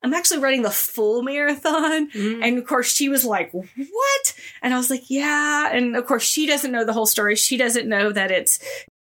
I'm 0.06 0.13
actually 0.13 0.42
running 0.42 0.63
the 0.63 0.70
full 0.70 1.24
marathon. 1.24 2.12
Mm-hmm. 2.12 2.44
And 2.44 2.58
of 2.58 2.68
course, 2.68 2.92
she 2.92 3.08
was 3.08 3.24
like, 3.24 3.54
What? 3.54 4.34
And 4.62 4.74
I 4.74 4.78
was 4.78 4.89
like, 4.89 5.10
Yeah. 5.10 5.72
And 5.72 5.96
of 5.96 6.06
course, 6.06 6.24
she 6.24 6.46
doesn't 6.46 6.74
know 6.74 6.84
the 6.84 6.92
whole 6.92 7.06
story. 7.06 7.38
She 7.38 7.56
doesn't 7.56 7.88
know 7.88 8.12
that 8.12 8.30
it's 8.30 8.60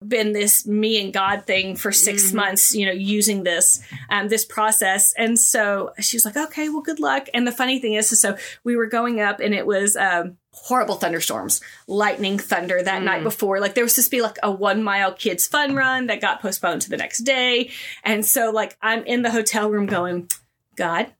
been 0.06 0.32
this 0.32 0.66
me 0.66 1.02
and 1.02 1.12
God 1.12 1.46
thing 1.46 1.76
for 1.76 1.90
6 1.90 2.32
months, 2.32 2.74
you 2.74 2.86
know, 2.86 2.92
using 2.92 3.42
this 3.42 3.80
um, 4.10 4.28
this 4.28 4.44
process. 4.44 5.12
And 5.16 5.38
so 5.38 5.92
she 6.00 6.16
was 6.16 6.24
like, 6.24 6.36
"Okay, 6.36 6.68
well, 6.68 6.82
good 6.82 7.00
luck." 7.00 7.28
And 7.34 7.46
the 7.46 7.52
funny 7.52 7.78
thing 7.80 7.94
is, 7.94 8.08
so 8.20 8.36
we 8.64 8.76
were 8.76 8.86
going 8.86 9.20
up, 9.20 9.40
and 9.40 9.54
it 9.54 9.66
was 9.66 9.96
um, 9.96 10.36
horrible 10.52 10.96
thunderstorms, 10.96 11.60
lightning, 11.86 12.38
thunder 12.38 12.82
that 12.82 13.02
night 13.02 13.22
before. 13.22 13.60
Like 13.60 13.74
there 13.74 13.84
was 13.84 13.94
supposed 13.94 14.10
to 14.10 14.16
be 14.16 14.22
like 14.22 14.38
a 14.42 14.50
one 14.50 14.82
mile 14.82 15.12
kids 15.12 15.46
fun 15.46 15.74
run 15.74 16.06
that 16.06 16.20
got 16.20 16.40
postponed 16.40 16.82
to 16.82 16.90
the 16.90 16.96
next 16.96 17.20
day, 17.20 17.70
and 18.04 18.24
so 18.24 18.50
like 18.50 18.76
I'm 18.80 19.04
in 19.04 19.22
the 19.22 19.30
hotel 19.30 19.70
room 19.70 19.86
going, 19.86 20.28
"God." 20.76 21.12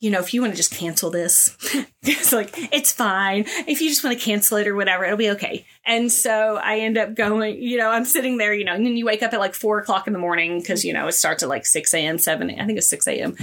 You 0.00 0.10
know, 0.10 0.20
if 0.20 0.32
you 0.32 0.40
want 0.40 0.52
to 0.52 0.56
just 0.56 0.72
cancel 0.72 1.10
this, 1.10 1.56
it's 2.02 2.32
like, 2.32 2.50
it's 2.72 2.92
fine. 2.92 3.44
If 3.66 3.80
you 3.80 3.88
just 3.88 4.04
want 4.04 4.16
to 4.16 4.24
cancel 4.24 4.58
it 4.58 4.68
or 4.68 4.76
whatever, 4.76 5.04
it'll 5.04 5.16
be 5.16 5.30
okay. 5.30 5.66
And 5.84 6.12
so 6.12 6.56
I 6.56 6.78
end 6.80 6.96
up 6.96 7.14
going, 7.14 7.60
you 7.60 7.78
know, 7.78 7.90
I'm 7.90 8.04
sitting 8.04 8.36
there, 8.36 8.54
you 8.54 8.64
know, 8.64 8.74
and 8.74 8.86
then 8.86 8.96
you 8.96 9.04
wake 9.04 9.22
up 9.22 9.32
at 9.32 9.40
like 9.40 9.54
four 9.54 9.78
o'clock 9.78 10.06
in 10.06 10.12
the 10.12 10.18
morning 10.18 10.60
because, 10.60 10.84
you 10.84 10.92
know, 10.92 11.08
it 11.08 11.12
starts 11.12 11.42
at 11.42 11.48
like 11.48 11.66
6 11.66 11.92
a.m., 11.94 12.18
7, 12.18 12.50
I 12.50 12.66
think 12.66 12.78
it's 12.78 12.88
6 12.88 13.08
a.m. 13.08 13.36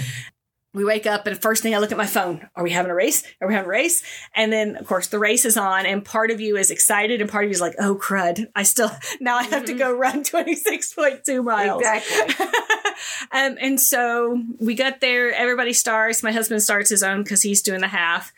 We 0.76 0.84
wake 0.84 1.08
up 1.08 1.26
and 1.26 1.42
first 1.42 1.64
thing 1.64 1.74
I 1.74 1.78
look 1.78 1.94
at 1.94 1.98
my 1.98 2.06
phone. 2.06 2.50
Are 2.54 2.62
we 2.62 2.72
having 2.72 2.92
a 2.92 2.96
race? 2.96 3.24
Are 3.40 3.48
we 3.48 3.54
having 3.54 3.68
a 3.68 3.70
race? 3.70 4.04
And 4.36 4.52
then 4.52 4.76
of 4.76 4.86
course 4.86 5.08
the 5.08 5.18
race 5.18 5.46
is 5.46 5.56
on 5.56 5.86
and 5.86 6.04
part 6.04 6.32
of 6.32 6.42
you 6.42 6.58
is 6.58 6.70
excited 6.70 7.22
and 7.22 7.30
part 7.30 7.46
of 7.46 7.50
you 7.50 7.54
is 7.54 7.62
like, 7.62 7.76
oh 7.80 7.96
crud. 7.96 8.48
I 8.54 8.64
still, 8.64 8.92
now 9.22 9.38
I 9.38 9.44
have 9.44 9.66
to 9.66 9.74
go 9.74 9.94
run 9.94 10.24
26.2 10.26 11.44
miles. 11.46 11.82
Exactly. 11.82 12.46
um, 13.32 13.58
and 13.62 13.80
so 13.80 14.44
we 14.60 14.76
got 14.76 15.00
there. 15.00 15.34
Everybody 15.34 15.72
starts. 15.72 16.22
My 16.22 16.34
husband 16.34 16.62
starts 16.62 16.90
his 16.90 17.04
own 17.04 17.24
because 17.24 17.42
he's 17.42 17.62
doing 17.62 17.80
the 17.80 17.88
half. 17.88 18.34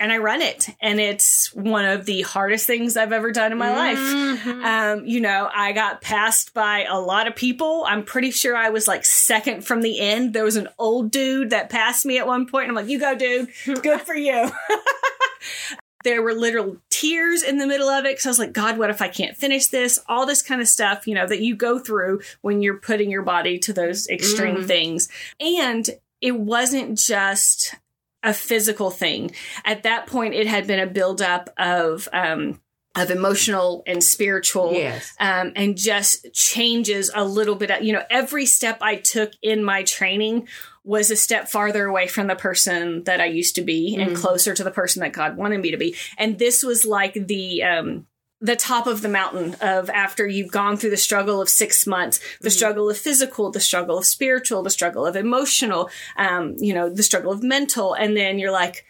And 0.00 0.12
I 0.12 0.18
run 0.18 0.42
it. 0.42 0.68
And 0.80 1.00
it's 1.00 1.52
one 1.54 1.84
of 1.84 2.04
the 2.06 2.22
hardest 2.22 2.66
things 2.66 2.96
I've 2.96 3.12
ever 3.12 3.32
done 3.32 3.52
in 3.52 3.58
my 3.58 3.74
life. 3.74 3.98
Um, 4.46 5.06
you 5.06 5.20
know, 5.20 5.48
I 5.52 5.72
got 5.72 6.00
passed 6.00 6.54
by 6.54 6.84
a 6.84 6.98
lot 6.98 7.26
of 7.26 7.34
people. 7.34 7.84
I'm 7.86 8.04
pretty 8.04 8.30
sure 8.30 8.56
I 8.56 8.70
was 8.70 8.86
like 8.86 9.04
second 9.04 9.64
from 9.64 9.82
the 9.82 9.98
end. 9.98 10.34
There 10.34 10.44
was 10.44 10.56
an 10.56 10.68
old 10.78 11.10
dude 11.10 11.50
that 11.50 11.70
passed 11.70 12.06
me 12.06 12.18
at 12.18 12.26
one 12.26 12.46
point. 12.46 12.68
And 12.68 12.70
I'm 12.70 12.76
like, 12.76 12.90
you 12.90 13.00
go, 13.00 13.14
dude. 13.14 13.48
Good 13.82 14.02
for 14.02 14.14
you. 14.14 14.50
there 16.04 16.22
were 16.22 16.32
literal 16.32 16.76
tears 16.90 17.42
in 17.42 17.58
the 17.58 17.66
middle 17.66 17.88
of 17.88 18.04
it 18.04 18.12
because 18.12 18.26
I 18.26 18.30
was 18.30 18.38
like, 18.38 18.52
God, 18.52 18.78
what 18.78 18.90
if 18.90 19.02
I 19.02 19.08
can't 19.08 19.36
finish 19.36 19.66
this? 19.66 19.98
All 20.08 20.26
this 20.26 20.42
kind 20.42 20.60
of 20.60 20.68
stuff, 20.68 21.06
you 21.06 21.14
know, 21.14 21.26
that 21.26 21.40
you 21.40 21.56
go 21.56 21.78
through 21.78 22.20
when 22.40 22.62
you're 22.62 22.78
putting 22.78 23.10
your 23.10 23.22
body 23.22 23.58
to 23.60 23.72
those 23.72 24.06
extreme 24.08 24.64
things. 24.64 25.08
And 25.40 25.88
it 26.20 26.38
wasn't 26.38 26.98
just 26.98 27.74
a 28.22 28.34
physical 28.34 28.90
thing. 28.90 29.30
At 29.64 29.84
that 29.84 30.06
point, 30.06 30.34
it 30.34 30.46
had 30.46 30.66
been 30.66 30.80
a 30.80 30.86
buildup 30.86 31.50
of 31.56 32.08
um, 32.12 32.60
of 32.96 33.10
emotional 33.10 33.82
and 33.86 34.02
spiritual 34.02 34.72
Yes. 34.72 35.14
um, 35.20 35.52
and 35.54 35.76
just 35.76 36.26
changes 36.32 37.10
a 37.14 37.24
little 37.24 37.54
bit. 37.54 37.82
You 37.82 37.92
know, 37.92 38.02
every 38.10 38.44
step 38.46 38.78
I 38.80 38.96
took 38.96 39.32
in 39.40 39.62
my 39.62 39.84
training 39.84 40.48
was 40.84 41.10
a 41.10 41.16
step 41.16 41.48
farther 41.48 41.84
away 41.86 42.08
from 42.08 42.26
the 42.26 42.34
person 42.34 43.04
that 43.04 43.20
I 43.20 43.26
used 43.26 43.54
to 43.56 43.62
be 43.62 43.96
and 43.96 44.16
closer 44.16 44.54
to 44.54 44.64
the 44.64 44.70
person 44.70 45.00
that 45.02 45.12
God 45.12 45.36
wanted 45.36 45.60
me 45.60 45.70
to 45.70 45.76
be. 45.76 45.94
And 46.16 46.38
this 46.38 46.62
was 46.64 46.84
like 46.86 47.12
the, 47.14 47.62
um, 47.62 48.06
the 48.40 48.56
top 48.56 48.86
of 48.86 49.02
the 49.02 49.08
mountain 49.08 49.56
of 49.60 49.90
after 49.90 50.26
you've 50.26 50.52
gone 50.52 50.76
through 50.76 50.90
the 50.90 50.96
struggle 50.96 51.40
of 51.40 51.48
six 51.48 51.86
months, 51.86 52.20
the 52.40 52.50
struggle 52.50 52.88
of 52.88 52.96
physical, 52.96 53.50
the 53.50 53.60
struggle 53.60 53.98
of 53.98 54.04
spiritual, 54.04 54.62
the 54.62 54.70
struggle 54.70 55.04
of 55.04 55.16
emotional, 55.16 55.90
um, 56.16 56.54
you 56.58 56.72
know, 56.72 56.88
the 56.88 57.02
struggle 57.02 57.32
of 57.32 57.42
mental. 57.42 57.94
And 57.94 58.16
then 58.16 58.38
you're 58.38 58.52
like, 58.52 58.84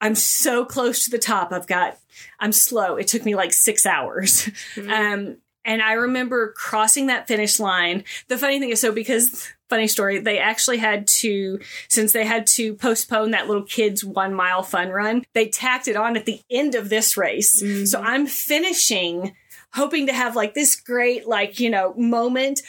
I'm 0.00 0.14
so 0.14 0.64
close 0.64 1.04
to 1.04 1.10
the 1.10 1.18
top. 1.18 1.52
I've 1.52 1.66
got, 1.66 1.98
I'm 2.38 2.52
slow. 2.52 2.96
It 2.96 3.08
took 3.08 3.24
me 3.24 3.34
like 3.34 3.52
six 3.52 3.86
hours. 3.86 4.50
Um, 4.88 5.36
and 5.64 5.82
I 5.82 5.92
remember 5.92 6.52
crossing 6.56 7.06
that 7.06 7.28
finish 7.28 7.60
line. 7.60 8.04
The 8.28 8.38
funny 8.38 8.58
thing 8.58 8.70
is, 8.70 8.80
so 8.80 8.92
because, 8.92 9.48
funny 9.68 9.86
story, 9.86 10.18
they 10.18 10.38
actually 10.38 10.78
had 10.78 11.06
to, 11.06 11.60
since 11.88 12.12
they 12.12 12.24
had 12.24 12.46
to 12.48 12.74
postpone 12.74 13.32
that 13.32 13.46
little 13.46 13.64
kid's 13.64 14.04
one 14.04 14.34
mile 14.34 14.62
fun 14.62 14.88
run, 14.88 15.24
they 15.34 15.48
tacked 15.48 15.88
it 15.88 15.96
on 15.96 16.16
at 16.16 16.26
the 16.26 16.40
end 16.50 16.74
of 16.74 16.88
this 16.88 17.16
race. 17.16 17.60
So 17.60 17.66
mm-hmm. 17.66 18.06
I'm 18.06 18.26
finishing 18.26 19.34
hoping 19.72 20.06
to 20.06 20.12
have 20.12 20.34
like 20.34 20.54
this 20.54 20.74
great, 20.74 21.28
like, 21.28 21.60
you 21.60 21.70
know, 21.70 21.94
moment. 21.94 22.60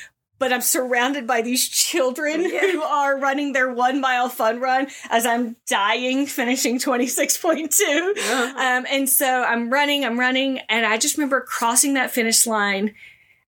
But 0.41 0.51
I'm 0.51 0.61
surrounded 0.61 1.27
by 1.27 1.43
these 1.43 1.69
children 1.69 2.43
who 2.49 2.81
are 2.81 3.15
running 3.19 3.53
their 3.53 3.71
one 3.71 4.01
mile 4.01 4.27
fun 4.27 4.59
run 4.59 4.87
as 5.11 5.23
I'm 5.27 5.55
dying, 5.67 6.25
finishing 6.25 6.79
26.2. 6.79 8.17
Um, 8.57 8.85
and 8.89 9.07
so 9.07 9.43
I'm 9.43 9.69
running, 9.69 10.03
I'm 10.03 10.19
running, 10.19 10.57
and 10.67 10.83
I 10.83 10.97
just 10.97 11.15
remember 11.17 11.41
crossing 11.41 11.93
that 11.93 12.09
finish 12.09 12.47
line. 12.47 12.95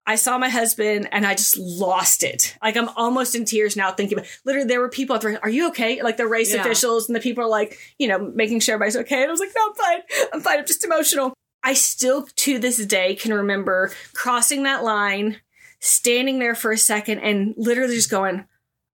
I 0.06 0.16
saw 0.16 0.38
my 0.38 0.50
husband 0.50 1.08
and 1.12 1.26
I 1.26 1.34
just 1.34 1.58
lost 1.58 2.24
it. 2.24 2.56
Like 2.62 2.78
I'm 2.78 2.90
almost 2.90 3.34
in 3.36 3.46
tears 3.46 3.76
now 3.76 3.92
thinking 3.92 4.18
about 4.20 4.30
literally 4.46 4.68
there 4.68 4.80
were 4.82 4.90
people 4.90 5.16
at 5.16 5.22
the 5.22 5.42
are 5.42 5.50
you 5.50 5.70
okay? 5.70 6.02
Like 6.04 6.18
the 6.18 6.28
race 6.28 6.54
Yeah. 6.54 6.60
officials 6.62 7.08
and 7.10 7.16
the 7.16 7.22
people 7.22 7.44
are 7.44 7.50
like, 7.50 7.78
you 7.98 8.08
know, 8.08 8.20
making 8.20 8.60
sure 8.60 8.76
everybody's 8.76 8.98
okay. 8.98 9.22
And 9.22 9.30
I 9.30 9.32
was 9.32 9.40
like, 9.40 9.52
no, 9.56 9.66
I'm 9.68 9.74
fine. 9.76 10.28
I'm 10.34 10.42
fine. 10.42 10.60
I'm 10.60 10.66
just 10.68 10.84
emotional. 10.84 11.34
I 11.64 11.74
still 11.74 12.28
to 12.36 12.60
this 12.60 12.86
day 12.86 13.16
can 13.16 13.34
remember 13.34 13.92
crossing 14.14 14.64
that 14.64 14.84
line, 14.84 15.38
standing 15.84 16.40
there 16.40 16.56
for 16.56 16.72
a 16.72 16.78
second 16.78 17.20
and 17.20 17.54
literally 17.58 17.96
just 17.96 18.10
going, 18.10 18.46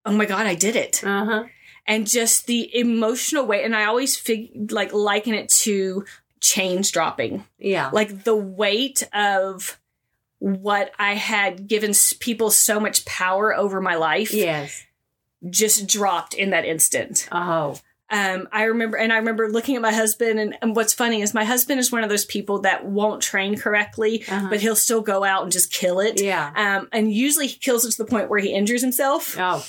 Oh 0.06 0.12
my 0.13 0.25
God, 0.25 0.45
I 0.47 0.56
did 0.56 0.75
it 0.75 1.04
Uh 1.04 1.25
huh. 1.25 1.43
and 1.86 2.08
just 2.08 2.47
the 2.47 2.69
emotional 2.78 3.45
weight. 3.45 3.63
And 3.63 3.75
I 3.75 3.86
always 3.86 4.17
fig- 4.17 4.71
like 4.71 4.91
liken 4.93 5.34
it 5.36 5.49
to 5.63 6.06
chains 6.41 6.89
dropping, 6.89 7.45
Yeah. 7.60 7.89
like 7.93 8.23
the 8.23 8.36
weight 8.36 9.04
of 9.13 9.80
what 10.39 10.91
I 10.97 11.13
had 11.15 11.67
given 11.67 11.91
people 12.19 12.49
so 12.49 12.80
much 12.80 13.06
power 13.06 13.54
over 13.56 13.82
my 13.82 13.95
life 13.95 14.34
yes. 14.34 14.86
just 15.49 15.86
dropped 15.86 16.34
in 16.34 16.52
that 16.52 16.65
instant. 16.65 17.28
Oh. 17.32 17.78
Um, 18.12 18.48
I 18.52 18.63
remember, 18.63 18.98
and 18.98 19.13
I 19.13 19.17
remember 19.17 19.50
looking 19.50 19.76
at 19.76 19.82
my 19.82 19.93
husband, 19.93 20.39
and, 20.39 20.58
and 20.62 20.76
what's 20.76 20.93
funny 20.93 21.22
is 21.22 21.34
my 21.34 21.43
husband 21.45 21.80
is 21.80 21.91
one 21.91 22.04
of 22.04 22.10
those 22.10 22.26
people 22.26 22.62
that 22.62 22.86
won't 22.86 23.22
train 23.22 23.58
correctly, 23.58 24.24
Uh-huh. 24.28 24.48
but 24.50 24.62
he'll 24.62 24.76
still 24.76 25.02
go 25.02 25.24
out 25.24 25.43
and 25.43 25.52
just 25.52 25.72
kill 25.72 26.00
it. 26.00 26.19
Yeah. 26.22 26.52
Um, 26.56 26.88
and 26.91 27.12
usually 27.13 27.48
he 27.48 27.58
kills 27.58 27.86
it 27.86 27.91
to 27.91 27.98
the 28.04 28.10
point 28.10 28.30
where 28.30 28.39
he 28.39 28.54
injures 28.54 28.82
himself 28.82 29.36
Oh. 29.39 29.63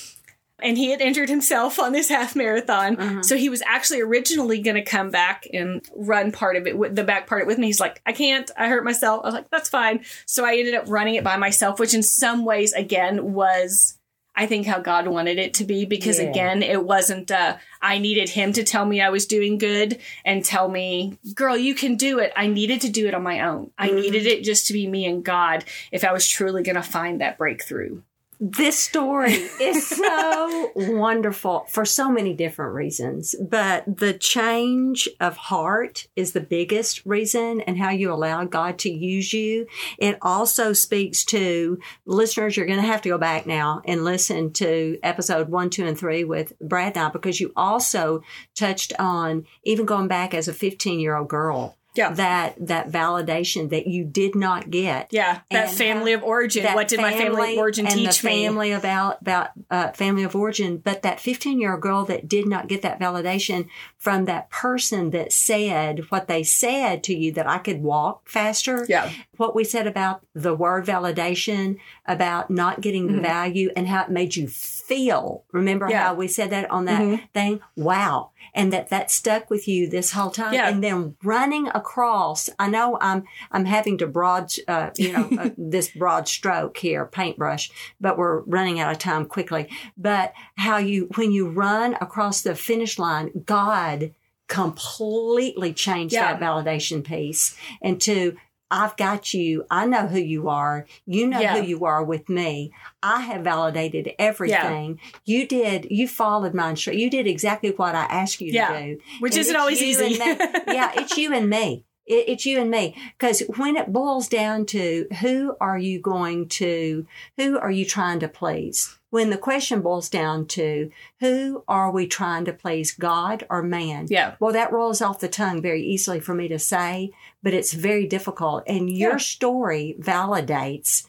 and 0.63 0.77
he 0.77 0.91
had 0.91 1.01
injured 1.01 1.29
himself 1.29 1.79
on 1.79 1.91
this 1.91 2.09
half 2.09 2.35
marathon. 2.35 2.95
Uh-huh. 2.97 3.23
So 3.23 3.35
he 3.35 3.49
was 3.49 3.61
actually 3.65 4.01
originally 4.01 4.59
going 4.59 4.75
to 4.75 4.83
come 4.83 5.09
back 5.09 5.47
and 5.53 5.81
run 5.95 6.31
part 6.31 6.55
of 6.55 6.67
it, 6.67 6.77
with 6.77 6.95
the 6.95 7.03
back 7.03 7.27
part 7.27 7.41
of 7.41 7.45
it 7.45 7.47
with 7.47 7.57
me. 7.57 7.67
He's 7.67 7.79
like, 7.79 8.01
I 8.05 8.11
can't. 8.11 8.49
I 8.57 8.67
hurt 8.67 8.83
myself. 8.83 9.21
I 9.23 9.27
was 9.27 9.35
like, 9.35 9.49
that's 9.49 9.69
fine. 9.69 10.03
So 10.25 10.45
I 10.45 10.55
ended 10.57 10.75
up 10.75 10.85
running 10.87 11.15
it 11.15 11.23
by 11.23 11.37
myself, 11.37 11.79
which 11.79 11.93
in 11.93 12.03
some 12.03 12.45
ways, 12.45 12.73
again, 12.73 13.33
was. 13.33 13.97
I 14.35 14.45
think 14.45 14.65
how 14.65 14.79
God 14.79 15.07
wanted 15.07 15.37
it 15.37 15.53
to 15.55 15.65
be 15.65 15.85
because 15.85 16.17
Yeah. 16.19 16.29
again, 16.29 16.63
it 16.63 16.83
wasn't, 16.83 17.31
uh, 17.31 17.57
I 17.81 17.97
needed 17.97 18.29
him 18.29 18.53
to 18.53 18.63
tell 18.63 18.85
me 18.85 19.01
I 19.01 19.09
was 19.09 19.25
doing 19.25 19.57
good 19.57 19.99
and 20.23 20.43
tell 20.43 20.69
me, 20.69 21.17
girl, 21.35 21.57
you 21.57 21.75
can 21.75 21.95
do 21.95 22.19
it. 22.19 22.31
I 22.35 22.47
needed 22.47 22.81
to 22.81 22.89
do 22.89 23.07
it 23.07 23.13
on 23.13 23.23
my 23.23 23.41
own. 23.41 23.71
I 23.77 23.89
Mhm. 23.89 23.95
needed 23.95 24.25
it 24.27 24.43
just 24.43 24.67
to 24.67 24.73
be 24.73 24.87
me 24.87 25.05
and 25.05 25.23
God 25.23 25.65
if 25.91 26.03
I 26.03 26.13
was 26.13 26.27
truly 26.27 26.63
going 26.63 26.75
to 26.75 26.81
find 26.81 27.19
that 27.19 27.37
breakthrough. 27.37 28.01
This 28.43 28.79
story 28.79 29.33
is 29.33 29.87
so 29.87 30.71
wonderful 30.75 31.67
for 31.69 31.85
so 31.85 32.09
many 32.09 32.33
different 32.33 32.73
reasons, 32.73 33.35
but 33.39 33.83
the 33.99 34.13
change 34.13 35.07
of 35.19 35.37
heart 35.37 36.07
is 36.15 36.33
the 36.33 36.41
biggest 36.41 37.05
reason 37.05 37.61
and 37.61 37.77
how 37.77 37.91
you 37.91 38.11
allow 38.11 38.43
God 38.45 38.79
to 38.79 38.89
use 38.89 39.31
you. 39.31 39.67
It 39.99 40.17
also 40.23 40.73
speaks 40.73 41.23
to 41.25 41.77
listeners. 42.07 42.57
You're 42.57 42.65
going 42.65 42.81
to 42.81 42.87
have 42.87 43.03
to 43.03 43.09
go 43.09 43.19
back 43.19 43.45
now 43.45 43.83
and 43.85 44.03
listen 44.03 44.53
to 44.53 44.97
episode 45.03 45.49
one, 45.49 45.69
two, 45.69 45.85
and 45.85 45.97
three 45.97 46.23
with 46.23 46.57
Brad 46.57 46.97
and 46.97 47.05
I 47.05 47.09
because 47.09 47.39
you 47.39 47.53
also 47.55 48.23
touched 48.55 48.91
on 48.97 49.45
even 49.63 49.85
going 49.85 50.07
back 50.07 50.33
as 50.33 50.47
a 50.47 50.53
15 50.53 50.99
year 50.99 51.15
old 51.15 51.27
girl. 51.27 51.77
Yeah. 51.93 52.11
That, 52.13 52.55
that 52.67 52.89
validation 52.89 53.69
that 53.69 53.85
you 53.87 54.03
did 54.05 54.33
not 54.35 54.69
get 54.69 55.07
Yeah. 55.11 55.39
That 55.51 55.67
And 55.69 55.77
family 55.77 56.13
of 56.13 56.23
origin. 56.23 56.65
What 56.73 56.87
did 56.87 57.01
my 57.01 57.11
family 57.11 57.53
of 57.53 57.57
origin 57.59 57.85
and 57.85 57.95
teach 57.95 58.21
the 58.21 58.27
me? 58.27 58.45
family 58.45 58.71
about 58.71 59.21
about 59.21 59.49
uh, 59.69 59.91
family 59.91 60.23
of 60.23 60.35
origin 60.35 60.77
but 60.77 61.01
that 61.01 61.19
15 61.19 61.59
year 61.59 61.73
old 61.73 61.81
girl 61.81 62.05
that 62.05 62.27
did 62.27 62.47
not 62.47 62.67
get 62.67 62.81
that 62.83 62.99
validation 62.99 63.67
from 63.97 64.25
that 64.25 64.49
person 64.49 65.09
that 65.11 65.31
said 65.33 66.09
what 66.09 66.27
they 66.27 66.43
said 66.43 67.03
to 67.03 67.13
you 67.15 67.31
that 67.33 67.47
i 67.47 67.57
could 67.57 67.81
walk 67.83 68.27
faster 68.27 68.85
Yeah. 68.89 69.11
what 69.37 69.53
we 69.55 69.63
said 69.63 69.85
about 69.85 70.23
the 70.33 70.55
word 70.55 70.85
validation 70.85 71.77
about 72.05 72.49
not 72.49 72.81
getting 72.81 73.07
the 73.07 73.19
Mhm. 73.19 73.21
value 73.21 73.69
and 73.75 73.87
how 73.87 74.03
it 74.03 74.09
made 74.09 74.35
you 74.35 74.47
feel 74.47 75.43
remember 75.51 75.87
Yeah. 75.89 76.05
how 76.07 76.13
we 76.15 76.27
said 76.27 76.49
that 76.51 76.69
on 76.71 76.85
that 76.85 77.01
Mhm. 77.01 77.21
thing 77.33 77.59
wow 77.75 78.30
and 78.53 78.71
that 78.73 78.89
that 78.89 79.09
stuck 79.11 79.49
with 79.49 79.67
you 79.67 79.87
this 79.89 80.11
whole 80.11 80.29
time 80.29 80.53
Yeah. 80.53 80.69
and 80.69 80.83
then 80.83 81.15
running 81.23 81.67
across 81.69 82.49
i 82.59 82.67
know 82.69 82.97
i'm 83.01 83.23
i'm 83.51 83.65
having 83.65 83.97
to 83.99 84.07
broad 84.07 84.51
uh, 84.67 84.89
you 84.97 85.11
know 85.13 85.29
uh, 85.39 85.49
this 85.57 85.89
broad 85.91 86.27
stroke 86.27 86.77
here 86.77 87.05
paintbrush 87.05 87.69
but 87.99 88.17
we're 88.17 88.41
running 88.41 88.79
out 88.79 88.91
of 88.91 88.97
time 88.99 89.25
quickly 89.25 89.69
but 89.97 90.33
how 90.55 90.77
you 90.77 91.09
when 91.15 91.31
you 91.31 91.47
run 91.49 91.95
across 92.01 92.41
the 92.41 92.55
finish 92.55 92.97
line 92.99 93.31
god 93.45 94.13
completely 94.47 95.73
changed 95.73 96.13
Yeah. 96.13 96.33
that 96.33 96.41
validation 96.41 97.03
piece 97.03 97.55
into 97.81 98.35
I've 98.71 98.95
got 98.97 99.33
you. 99.33 99.65
I 99.69 99.85
know 99.85 100.07
who 100.07 100.17
you 100.19 100.47
are. 100.49 100.87
You 101.05 101.27
know 101.27 101.39
Yeah. 101.39 101.57
who 101.57 101.63
you 101.67 101.85
are 101.85 102.03
with 102.03 102.29
me. 102.29 102.71
I 103.03 103.19
have 103.21 103.43
validated 103.43 104.11
everything. 104.17 104.99
You 105.25 105.45
did, 105.45 105.87
you 105.91 106.07
followed 106.07 106.53
my 106.53 106.69
instructions. 106.71 107.03
You 107.03 107.09
did 107.09 107.27
exactly 107.27 107.71
what 107.71 107.93
I 107.95 108.05
asked 108.05 108.39
you 108.41 108.51
Yeah. 108.53 108.71
to 108.71 108.95
do. 108.95 109.01
Which 109.19 109.33
And 109.33 109.41
isn't 109.41 109.55
always 109.55 109.81
easy. 109.81 110.15
yeah, 110.17 110.91
it's 110.95 111.17
you 111.17 111.33
and 111.33 111.49
me. 111.49 111.83
It, 112.05 112.25
it's 112.29 112.45
you 112.45 112.59
and 112.59 112.69
me. 112.71 112.95
Because 113.17 113.41
when 113.57 113.75
it 113.75 113.91
boils 113.93 114.27
down 114.27 114.65
to 114.67 115.07
who 115.21 115.55
are 115.61 115.77
you 115.77 115.99
going 115.99 116.47
to, 116.49 117.05
who 117.37 117.57
are 117.59 117.71
you 117.71 117.85
trying 117.85 118.19
to 118.21 118.27
please? 118.27 118.97
When 119.09 119.29
the 119.29 119.37
question 119.37 119.81
boils 119.81 120.09
down 120.09 120.45
to 120.47 120.89
who 121.19 121.63
are 121.67 121.91
we 121.91 122.07
trying 122.07 122.45
to 122.45 122.53
please, 122.53 122.93
God 122.93 123.45
or 123.49 123.61
man? 123.61 124.07
yeah. 124.09 124.35
Well, 124.39 124.53
that 124.53 124.71
rolls 124.71 125.01
off 125.01 125.19
the 125.19 125.27
tongue 125.27 125.61
very 125.61 125.83
easily 125.83 126.21
for 126.21 126.33
me 126.33 126.47
to 126.47 126.57
say, 126.57 127.11
but 127.43 127.53
it's 127.53 127.73
very 127.73 128.07
difficult. 128.07 128.63
And 128.67 128.89
your 128.89 129.11
Yeah. 129.11 129.17
story 129.17 129.95
validates, 129.99 131.05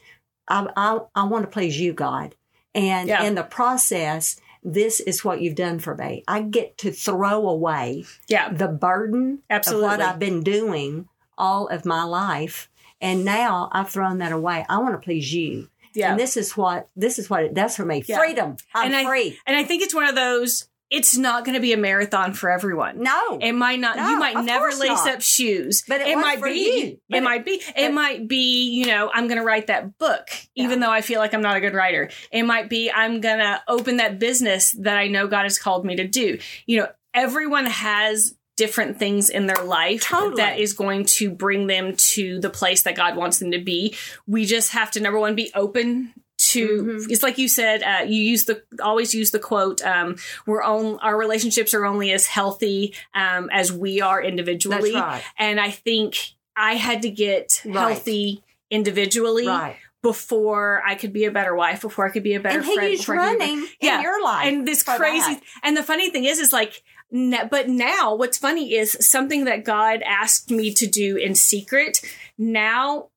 I, 0.49 0.67
I, 0.75 0.99
I 1.15 1.23
want 1.25 1.45
to 1.45 1.49
please 1.51 1.79
you, 1.79 1.93
God. 1.93 2.35
And 2.75 3.07
Yeah. 3.07 3.23
in 3.23 3.35
the 3.35 3.43
process, 3.43 4.35
this 4.63 4.99
is 4.99 5.23
what 5.25 5.41
you've 5.41 5.55
done 5.55 5.79
for 5.79 5.95
me. 5.95 6.23
I 6.27 6.41
get 6.41 6.77
to 6.79 6.91
throw 6.91 7.47
away 7.47 8.05
Yeah. 8.27 8.51
the 8.53 8.67
burden 8.67 9.39
Absolutely. 9.49 9.85
of 9.85 9.91
what 9.91 10.01
I've 10.01 10.19
been 10.19 10.41
doing 10.43 11.07
all 11.37 11.67
of 11.67 11.85
my 11.85 12.03
life. 12.03 12.69
And 13.01 13.25
now 13.25 13.69
I've 13.73 13.89
thrown 13.89 14.19
that 14.19 14.31
away. 14.31 14.65
I 14.69 14.77
want 14.77 14.93
to 14.93 15.03
please 15.03 15.33
you. 15.33 15.69
Yeah. 15.93 16.11
And 16.11 16.19
this 16.19 16.37
is 16.37 16.55
what 16.57 16.87
this 16.95 17.19
is 17.19 17.29
what 17.29 17.43
it 17.43 17.53
does 17.53 17.75
for 17.75 17.85
me. 17.85 18.03
Yeah. 18.07 18.17
Freedom. 18.17 18.55
I'm 18.73 18.87
And 18.87 18.95
I- 18.95 19.05
free. 19.05 19.37
and 19.45 19.55
I 19.55 19.63
think 19.63 19.83
it's 19.83 19.93
one 19.93 20.05
of 20.07 20.15
those, 20.15 20.67
it's 20.93 21.17
not 21.17 21.43
going 21.43 21.55
to 21.55 21.59
be 21.59 21.73
a 21.73 21.77
marathon 21.77 22.33
for 22.33 22.51
everyone. 22.51 23.01
No. 23.01 23.39
It 23.41 23.53
might 23.53 23.79
not. 23.79 23.97
No, 23.97 24.09
you 24.11 24.19
might 24.19 24.37
never 24.45 24.67
lace 24.69 24.79
not. 25.05 25.09
up 25.15 25.21
shoes, 25.21 25.83
But 25.87 26.01
it 26.01 26.15
was 26.15 26.23
might 26.23 26.43
be. 26.43 26.51
It 26.53 26.99
it- 27.17 27.23
might 27.23 27.43
be. 27.43 27.59
it 27.75 27.91
might 27.91 28.27
be. 28.27 28.69
You 28.69 28.85
know, 28.85 29.09
I'm 29.13 29.27
going 29.27 29.39
to 29.39 29.43
write 29.45 29.67
that 29.67 29.97
book, 29.97 30.27
even 30.55 30.79
though 30.79 30.91
I 30.91 31.01
feel 31.01 31.19
like 31.19 31.33
I'm 31.33 31.41
not 31.41 31.57
a 31.57 31.61
good 31.61 31.73
writer. 31.73 32.11
It 32.31 32.43
might 32.43 32.69
be. 32.69 32.91
I'm 32.91 33.21
going 33.21 33.39
to 33.39 33.61
open 33.67 33.97
that 33.97 34.19
business 34.19 34.71
that 34.79 34.95
I 34.97 35.07
know 35.07 35.27
God 35.27 35.43
has 35.43 35.57
called 35.57 35.83
me 35.83 35.95
to 35.95 36.07
do. 36.07 36.37
You 36.67 36.81
know, 36.81 36.87
everyone 37.13 37.65
has 37.65 38.35
different 38.55 38.99
things 38.99 39.31
in 39.31 39.47
their 39.47 39.63
life 39.63 40.03
Totally. 40.03 40.35
that 40.35 40.59
is 40.59 40.73
going 40.73 41.05
to 41.05 41.31
bring 41.31 41.65
them 41.65 41.95
to 41.95 42.39
the 42.39 42.51
place 42.51 42.83
that 42.83 42.95
God 42.95 43.15
wants 43.15 43.39
them 43.39 43.49
to 43.49 43.57
be. 43.59 43.95
We 44.27 44.45
just 44.45 44.73
have 44.73 44.91
to 44.91 44.99
number 44.99 45.17
one 45.19 45.33
be 45.33 45.49
open 45.55 46.13
to 46.51 46.83
Mhm. 46.83 47.11
it's 47.11 47.23
like 47.23 47.37
you 47.37 47.47
said 47.47 47.83
uh, 47.83 48.03
you 48.05 48.21
use 48.21 48.45
the 48.45 48.61
always 48.81 49.13
use 49.13 49.31
the 49.31 49.39
quote 49.39 49.81
um, 49.83 50.15
we're 50.45 50.61
on 50.63 50.99
our 50.99 51.17
relationships 51.17 51.73
are 51.73 51.85
only 51.85 52.11
as 52.11 52.25
healthy 52.27 52.93
um, 53.15 53.49
as 53.51 53.71
we 53.71 54.01
are 54.01 54.21
individually 54.21 54.93
right. 54.93 55.23
and 55.37 55.59
i 55.59 55.69
think 55.71 56.15
I 56.55 56.75
had 56.75 57.01
to 57.01 57.09
get 57.09 57.61
Right. 57.65 57.73
healthy 57.79 58.43
individually 58.69 59.47
Right. 59.47 59.75
before 60.03 60.83
I 60.85 60.93
could 60.95 61.11
be 61.13 61.25
a 61.25 61.31
better 61.31 61.55
wife, 61.55 61.81
before 61.81 62.05
I 62.05 62.11
could 62.11 62.21
be 62.23 62.35
a 62.35 62.39
better 62.39 62.59
And 62.59 62.65
friend. 62.73 62.93
is 62.93 62.99
before 62.99 63.19
I 63.19 63.33
be 63.33 63.39
running 63.39 63.67
Yeah. 63.81 63.95
in 63.97 64.01
your 64.03 64.23
life. 64.23 64.47
and 64.47 64.67
this 64.67 64.83
crazy 64.83 65.33
that. 65.35 65.41
and 65.63 65.75
the 65.75 65.81
funny 65.83 66.09
thing 66.11 66.25
is 66.25 66.39
is 66.39 66.53
like 66.53 66.83
but 67.49 67.69
now 67.69 68.15
what's 68.15 68.37
funny 68.37 68.73
is 68.73 68.97
something 68.99 69.45
that 69.45 69.63
god 69.63 70.01
asked 70.05 70.49
me 70.51 70.73
to 70.73 70.85
do 70.87 71.15
in 71.15 71.35
secret 71.35 72.01
now 72.37 73.09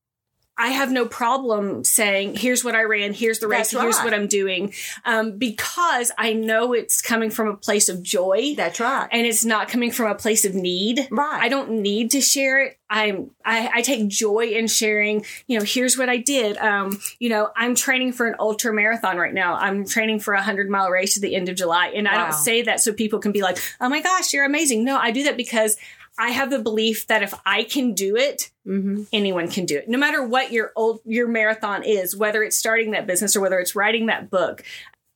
I 0.57 0.69
have 0.69 0.91
no 0.91 1.05
problem 1.05 1.83
saying, 1.83 2.35
here's 2.35 2.63
what 2.63 2.75
I 2.75 2.83
ran, 2.83 3.13
here's 3.13 3.39
the 3.39 3.47
race, 3.47 3.71
That's 3.71 3.81
here's 3.83 3.97
right. 3.97 4.05
what 4.05 4.13
I'm 4.13 4.27
doing, 4.27 4.73
um, 5.05 5.37
because 5.37 6.11
I 6.17 6.33
know 6.33 6.73
it's 6.73 7.01
coming 7.01 7.29
from 7.29 7.47
a 7.47 7.55
place 7.55 7.89
of 7.89 8.01
joy 8.01 8.55
That's 8.57 8.79
right. 8.79 9.07
and 9.11 9.27
it's 9.27 9.45
not 9.45 9.69
coming 9.69 9.91
from 9.91 10.09
a 10.09 10.15
place 10.15 10.45
of 10.45 10.55
need. 10.55 11.07
Right. 11.11 11.39
I 11.41 11.49
don't 11.49 11.81
need 11.81 12.11
to 12.11 12.21
share 12.21 12.63
it. 12.63 12.77
I'm 12.89 13.31
I, 13.43 13.69
I 13.75 13.81
take 13.81 14.07
joy 14.07 14.47
in 14.47 14.67
sharing, 14.67 15.25
you 15.45 15.59
know, 15.59 15.65
here's 15.65 15.97
what 15.97 16.09
I 16.09 16.17
did. 16.17 16.57
Um, 16.57 16.99
you 17.19 17.29
know, 17.29 17.49
I'm 17.55 17.75
training 17.75 18.13
for 18.13 18.27
an 18.27 18.35
ultra 18.39 18.73
marathon 18.73 19.17
right 19.17 19.33
now. 19.33 19.55
I'm 19.55 19.85
training 19.85 20.21
for 20.21 20.33
a 20.33 20.41
hundred 20.41 20.69
mile 20.69 20.89
race 20.89 21.17
at 21.17 21.21
the 21.21 21.35
end 21.35 21.49
of 21.49 21.57
July. 21.57 21.87
And 21.89 22.07
I 22.07 22.15
don't 22.17 22.33
say 22.33 22.61
that 22.63 22.79
so 22.79 22.93
people 22.93 23.19
can 23.19 23.33
be 23.33 23.41
like, 23.41 23.57
oh 23.81 23.89
my 23.89 24.01
gosh, 24.01 24.31
you're 24.33 24.45
amazing. 24.45 24.85
No, 24.85 24.97
I 24.97 25.11
do 25.11 25.23
that 25.23 25.35
because 25.35 25.75
I 26.19 26.29
have 26.31 26.49
the 26.49 26.59
belief 26.59 27.07
that 27.07 27.23
if 27.23 27.33
I 27.45 27.63
can 27.63 27.93
do 27.93 28.15
it, 28.15 28.49
hmm 28.65 29.03
anyone 29.13 29.49
can 29.49 29.65
do 29.65 29.77
it. 29.77 29.87
No 29.87 29.97
matter 29.97 30.23
what 30.23 30.51
your 30.51 30.71
old 30.75 30.99
your 31.05 31.27
marathon 31.27 31.83
is, 31.83 32.15
whether 32.15 32.43
it's 32.43 32.57
starting 32.57 32.91
that 32.91 33.07
business 33.07 33.35
or 33.35 33.41
whether 33.41 33.59
it's 33.59 33.75
writing 33.75 34.07
that 34.07 34.29
book. 34.29 34.63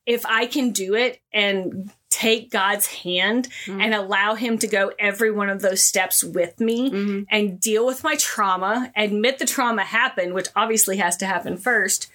If 0.05 0.25
I 0.25 0.47
can 0.47 0.71
do 0.71 0.95
it 0.95 1.21
and 1.31 1.91
take 2.09 2.49
God's 2.51 2.87
hand 2.87 3.47
Mhm. 3.65 3.81
and 3.81 3.93
allow 3.93 4.33
him 4.35 4.57
to 4.57 4.67
go 4.67 4.91
every 4.99 5.31
one 5.31 5.47
of 5.49 5.61
those 5.61 5.83
steps 5.83 6.23
with 6.23 6.59
me 6.59 6.89
hmm 6.89 7.21
and 7.29 7.59
deal 7.59 7.85
with 7.85 8.03
my 8.03 8.15
trauma, 8.15 8.91
admit 8.95 9.39
the 9.39 9.45
trauma 9.45 9.83
happened, 9.83 10.33
which 10.33 10.47
obviously 10.55 10.97
has 10.97 11.15
to 11.17 11.25
happen 11.25 11.55
first. 11.57 12.07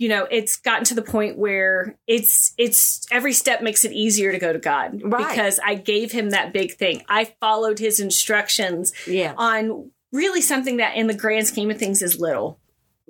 You 0.00 0.08
know, 0.08 0.26
it's 0.30 0.56
gotten 0.56 0.84
to 0.86 0.94
the 0.94 1.02
point 1.02 1.36
where 1.36 1.98
it's 2.06 2.54
it's 2.56 3.06
every 3.10 3.34
step 3.34 3.60
makes 3.60 3.84
it 3.84 3.92
easier 3.92 4.32
to 4.32 4.38
go 4.38 4.50
to 4.52 4.58
God 4.58 5.02
Right. 5.04 5.28
because 5.28 5.60
I 5.64 5.74
gave 5.74 6.10
him 6.10 6.30
that 6.30 6.54
big 6.54 6.72
thing. 6.76 7.02
I 7.06 7.34
followed 7.38 7.78
his 7.78 8.00
instructions 8.00 8.92
Yeah. 9.06 9.34
on 9.36 9.90
really 10.12 10.40
something 10.40 10.78
that 10.78 10.96
in 10.96 11.06
the 11.06 11.14
grand 11.14 11.46
scheme 11.48 11.70
of 11.70 11.78
things 11.78 12.00
is 12.02 12.18
little. 12.18 12.59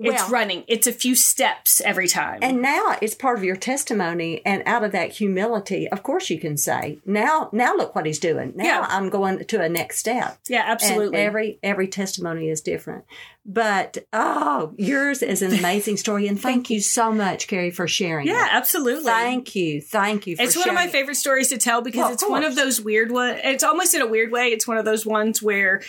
It's 0.02 0.22
Well- 0.22 0.30
running. 0.30 0.64
It's 0.66 0.86
a 0.86 0.92
few 0.92 1.14
steps 1.14 1.80
every 1.84 2.08
time. 2.08 2.38
And 2.42 2.62
now 2.62 2.96
it's 3.02 3.14
part 3.14 3.36
of 3.38 3.44
your 3.44 3.56
testimony, 3.56 4.40
and 4.46 4.62
out 4.66 4.82
of 4.82 4.92
that 4.92 5.10
humility, 5.12 5.88
of 5.88 6.02
course, 6.02 6.30
you 6.30 6.38
can 6.40 6.56
say, 6.56 6.98
"Now, 7.04 7.50
now 7.52 7.76
look 7.76 7.94
what 7.94 8.06
he's 8.06 8.18
doing. 8.18 8.52
Now 8.56 8.64
Yeah. 8.64 8.86
I'm 8.88 9.10
going 9.10 9.44
to 9.44 9.60
a 9.60 9.68
next 9.68 9.98
step." 9.98 10.38
yeah, 10.48 10.64
absolutely. 10.66 11.18
And 11.18 11.26
every 11.26 11.58
every 11.62 11.86
testimony 11.88 12.48
is 12.48 12.60
different, 12.62 13.04
but 13.44 13.98
oh, 14.12 14.72
yours 14.76 15.22
is 15.22 15.42
an 15.42 15.52
amazing 15.52 15.96
story, 15.98 16.26
and 16.28 16.40
thank 16.48 16.70
you 16.70 16.80
so 16.80 17.12
much, 17.12 17.46
Keri, 17.46 17.70
for 17.70 17.86
sharing. 17.86 18.26
yeah, 18.26 18.46
it. 18.46 18.52
absolutely. 18.54 19.04
thank 19.04 19.54
you, 19.54 19.80
thank 19.80 20.26
you. 20.26 20.36
For 20.36 20.42
It's 20.42 20.56
one 20.56 20.68
of 20.68 20.74
my 20.74 20.86
favorite 20.88 21.16
stories 21.16 21.48
to 21.48 21.58
tell 21.58 21.82
because 21.82 21.98
Well, 22.04 22.12
it's 22.12 22.28
one 22.28 22.44
of 22.44 22.56
those 22.56 22.80
weird 22.80 23.12
ones. 23.12 23.40
It's 23.44 23.62
almost 23.64 23.94
in 23.94 24.00
a 24.00 24.06
weird 24.06 24.30
way. 24.32 24.48
It's 24.48 24.66
one 24.66 24.78
of 24.78 24.84
those 24.84 25.04
ones 25.04 25.42
where 25.42 25.82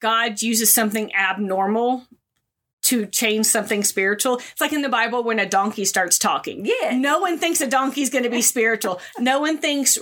God 0.00 0.42
uses 0.42 0.74
something 0.74 1.14
abnormal 1.14 2.06
to 2.92 3.06
change 3.06 3.46
something 3.46 3.82
spiritual. 3.82 4.36
It's 4.36 4.60
like 4.60 4.72
in 4.74 4.82
the 4.82 4.88
Bible 4.90 5.24
when 5.24 5.38
a 5.38 5.48
donkey 5.48 5.86
starts 5.86 6.18
talking. 6.18 6.66
Yeah. 6.66 6.94
No 6.94 7.20
one 7.20 7.38
thinks 7.38 7.62
a 7.62 7.66
donkey's 7.66 8.10
going 8.10 8.24
to 8.24 8.30
be 8.30 8.42
spiritual. 8.42 9.00
No 9.18 9.40
one 9.40 9.56
thinks 9.58 9.98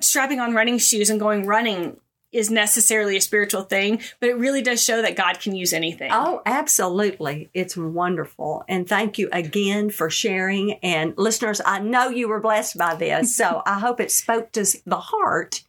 strapping 0.00 0.40
on 0.40 0.54
running 0.54 0.78
shoes 0.78 1.10
and 1.10 1.20
going 1.20 1.46
running 1.46 1.98
is 2.32 2.50
necessarily 2.50 3.16
a 3.16 3.20
spiritual 3.20 3.62
thing, 3.62 4.00
but 4.20 4.28
it 4.28 4.36
really 4.38 4.62
does 4.62 4.82
show 4.82 5.02
that 5.02 5.16
God 5.16 5.40
can 5.40 5.54
use 5.54 5.72
anything. 5.72 6.10
Oh, 6.12 6.42
absolutely. 6.46 7.50
It's 7.54 7.76
wonderful. 7.76 8.64
And 8.68 8.88
thank 8.88 9.18
you 9.18 9.28
again 9.32 9.90
for 9.90 10.10
sharing. 10.10 10.74
And 10.82 11.14
listeners, 11.16 11.60
I 11.64 11.80
know 11.80 12.08
you 12.08 12.28
were 12.28 12.40
blessed 12.40 12.78
by 12.78 12.94
this. 12.94 13.36
So 13.36 13.62
I 13.66 13.78
hope 13.80 14.00
it 14.00 14.10
spoke 14.12 14.52
to 14.52 14.64
the 14.86 15.00
heart 15.00 15.62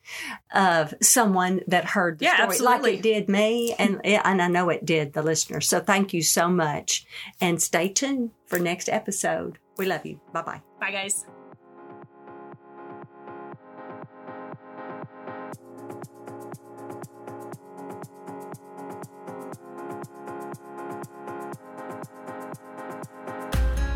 of 0.54 0.94
someone 1.02 1.62
that 1.68 1.86
heard 1.86 2.20
the 2.20 2.26
Yeah, 2.26 2.36
story 2.36 2.48
absolutely. 2.50 2.92
like 2.92 3.00
it 3.00 3.04
did 3.04 3.30
me. 3.30 3.74
And, 3.80 4.06
and 4.06 4.42
I 4.42 4.48
know 4.48 4.70
it 4.70 4.86
did 4.86 5.14
the 5.14 5.24
listeners. 5.24 5.68
So 5.68 5.80
thank 5.80 6.14
you 6.14 6.22
so 6.22 6.48
much. 6.50 7.06
And 7.40 7.62
stay 7.62 7.90
tuned 7.90 8.32
for 8.46 8.60
next 8.60 8.90
episode. 8.90 9.58
We 9.78 9.86
love 9.88 10.06
you. 10.06 10.20
Bye 10.32 10.42
bye. 10.44 10.62
Bye, 10.80 10.92
guys. 10.92 11.26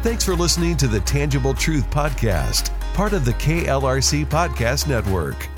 Thanks 0.06 0.24
for 0.24 0.36
listening 0.36 0.78
to 0.78 0.88
the 0.88 1.00
Tangible 1.00 1.56
Truth 1.56 1.90
Podcast, 1.90 2.70
part 2.94 3.14
of 3.14 3.26
the 3.26 3.32
KLRC 3.34 4.28
Podcast 4.28 4.88
Network. 4.88 5.50